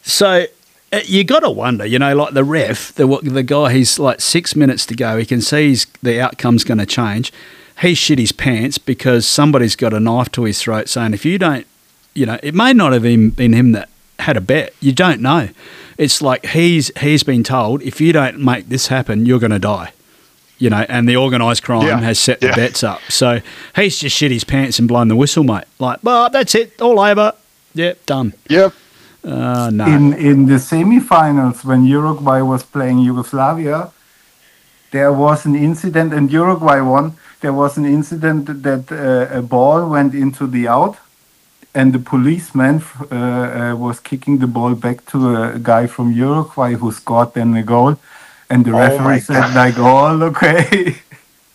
[0.02, 0.46] So
[0.92, 3.72] uh, you got to wonder, you know, like the ref, the the guy.
[3.72, 5.18] He's like six minutes to go.
[5.18, 7.32] He can see he's, the outcome's going to change.
[7.80, 11.38] He shit his pants because somebody's got a knife to his throat, saying, "If you
[11.38, 11.66] don't,
[12.14, 13.88] you know, it may not have even been him that
[14.18, 14.74] had a bet.
[14.80, 15.48] You don't know.
[15.98, 19.58] It's like he's he's been told, if you don't make this happen, you're going to
[19.58, 19.92] die."
[20.58, 23.00] You know, and the organised crime Yeah, has set the bets up.
[23.08, 23.40] So
[23.74, 25.64] he's just shit his pants and blown the whistle, mate.
[25.78, 27.32] Like, well, that's it, all over.
[27.74, 28.34] Yep, done.
[28.48, 28.72] Yep.
[29.24, 29.86] Uh, no.
[29.86, 33.90] in in the semi-finals when Uruguay was playing Yugoslavia,
[34.90, 37.16] there was an incident, and Uruguay won.
[37.40, 40.96] There was an incident that uh, a ball went into the out,
[41.74, 46.74] and the policeman uh, uh, was kicking the ball back to a guy from Uruguay
[46.74, 47.96] who scored then a goal,
[48.50, 50.96] and the Oh my referee said like, "Oh, okay."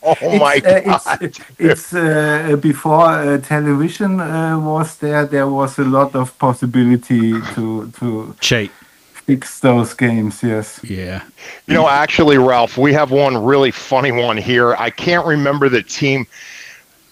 [0.01, 1.01] Oh my god.
[1.05, 5.25] uh, it's, it's uh, before uh, television uh, was there.
[5.25, 8.71] There was a lot of possibility to to Cheat.
[9.11, 10.41] fix those games.
[10.43, 10.79] Yes.
[10.83, 11.23] Yeah.
[11.67, 14.75] You know, actually, Ralph, we have one really funny one here.
[14.75, 16.25] I can't remember the team.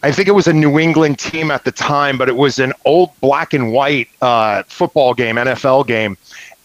[0.03, 2.73] I think it was a New England team at the time, but it was an
[2.85, 6.17] old black and white uh, football game, NFL game.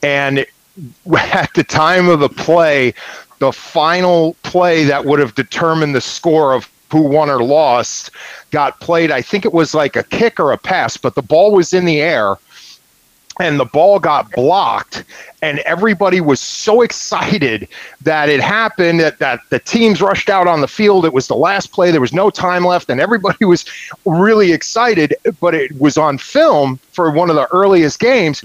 [0.03, 0.47] And
[1.16, 2.95] at the time of the play,
[3.39, 8.11] the final play that would have determined the score of who won or lost
[8.51, 9.11] got played.
[9.11, 11.87] I think it was like a kick or a pass, but the ball was in
[11.87, 12.37] the air
[13.41, 15.05] and the ball got blocked
[15.41, 17.66] and everybody was so excited
[18.03, 21.05] that it happened that, that the teams rushed out on the field.
[21.05, 21.91] It was the last play.
[21.91, 23.64] There was no time left and everybody was
[24.05, 28.45] really excited but it was on film for one of the earliest games.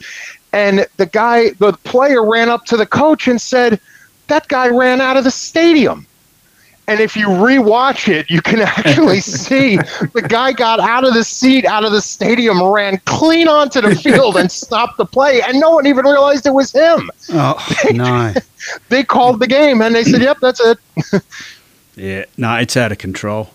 [0.54, 3.80] And the guy the player ran up to the coach and said
[4.28, 6.06] that guy ran out of the stadium.
[6.90, 11.24] And if you rewatch it, you can actually see the guy got out of the
[11.24, 15.60] seat, out of the stadium, ran clean onto the field and stopped the play, and
[15.60, 17.12] no one even realized it was him.
[17.32, 18.34] Oh no!
[18.88, 20.78] they called the game and they said, "Yep, that's it."
[21.96, 23.50] yeah, no, it's out of control.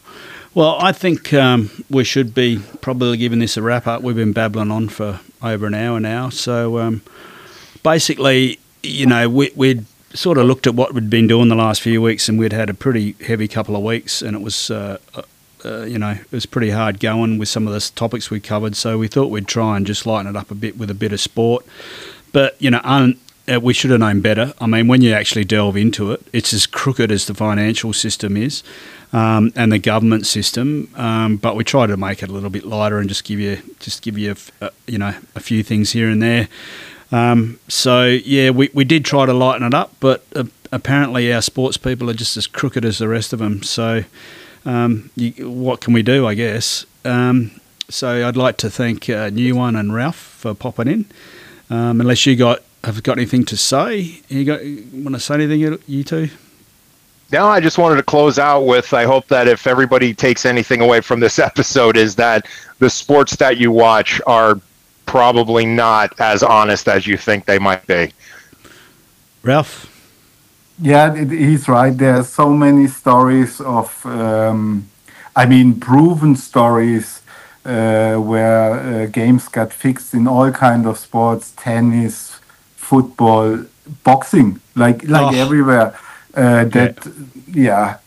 [0.54, 4.02] Well, I think um, we should be probably giving this a wrap up.
[4.02, 7.00] We've been babbling on for over an hour now, so um,
[7.82, 11.80] basically, you know, we, we'd sort of looked at what we'd been doing the last
[11.80, 14.98] few weeks, and we'd had a pretty heavy couple of weeks, and it was, uh,
[15.64, 18.76] uh, you know, it was pretty hard going with some of the topics we covered.
[18.76, 21.12] So we thought we'd try and just lighten it up a bit with a bit
[21.12, 21.64] of sport.
[22.32, 23.18] But you know, un-
[23.52, 24.54] uh, we should have known better.
[24.60, 28.36] I mean, when you actually delve into it, it's as crooked as the financial system
[28.36, 28.62] is.
[29.12, 32.64] Um, and the government system, um, but we try to make it a little bit
[32.64, 36.08] lighter and just give you just give you a, you know a few things here
[36.08, 36.48] and there.
[37.12, 41.42] Um, so yeah, we, we did try to lighten it up, but uh, apparently our
[41.42, 43.62] sports people are just as crooked as the rest of them.
[43.62, 44.04] So
[44.64, 46.26] um, you, what can we do?
[46.26, 46.86] I guess.
[47.04, 47.52] Um,
[47.88, 51.06] so I'd like to thank uh, New One and Ralph for popping in.
[51.68, 54.60] Um, unless you got have got anything to say, you got
[54.92, 55.78] want to say anything?
[55.86, 56.30] You two?
[57.30, 60.80] No, I just wanted to close out with I hope that if everybody takes anything
[60.80, 62.46] away from this episode is that
[62.78, 64.60] the sports that you watch are
[65.12, 68.02] probably not as honest as you think they might be.
[69.42, 69.74] Ralph?
[70.80, 71.94] Yeah, he's right.
[72.02, 74.88] There are so many stories of, um,
[75.36, 77.20] I mean, proven stories
[77.64, 82.40] uh, where uh, games got fixed in all kind of sports, tennis,
[82.74, 83.66] football,
[84.04, 85.44] boxing, like like oh.
[85.44, 85.88] everywhere.
[86.34, 86.96] Uh, that
[87.46, 87.68] yeah.
[87.68, 87.98] yeah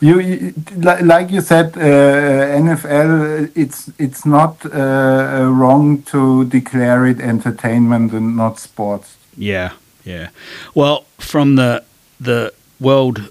[0.00, 3.50] you, you, like you said, uh, NFL.
[3.54, 9.16] It's it's not uh, wrong to declare it entertainment and not sports.
[9.36, 9.72] Yeah,
[10.04, 10.28] yeah.
[10.74, 11.82] Well, from the
[12.20, 13.30] the world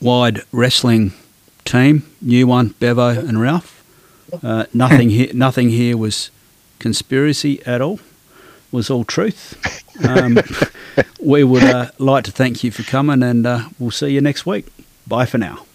[0.00, 1.12] wide wrestling
[1.64, 3.82] team, new one, Bevo and Ralph.
[4.42, 5.30] Uh, nothing here.
[5.32, 6.30] Nothing here was
[6.78, 8.00] conspiracy at all.
[8.70, 9.54] Was all truth.
[10.06, 10.38] Um,
[11.20, 14.46] we would uh, like to thank you for coming, and uh, we'll see you next
[14.46, 14.66] week.
[15.12, 15.66] Bye for now.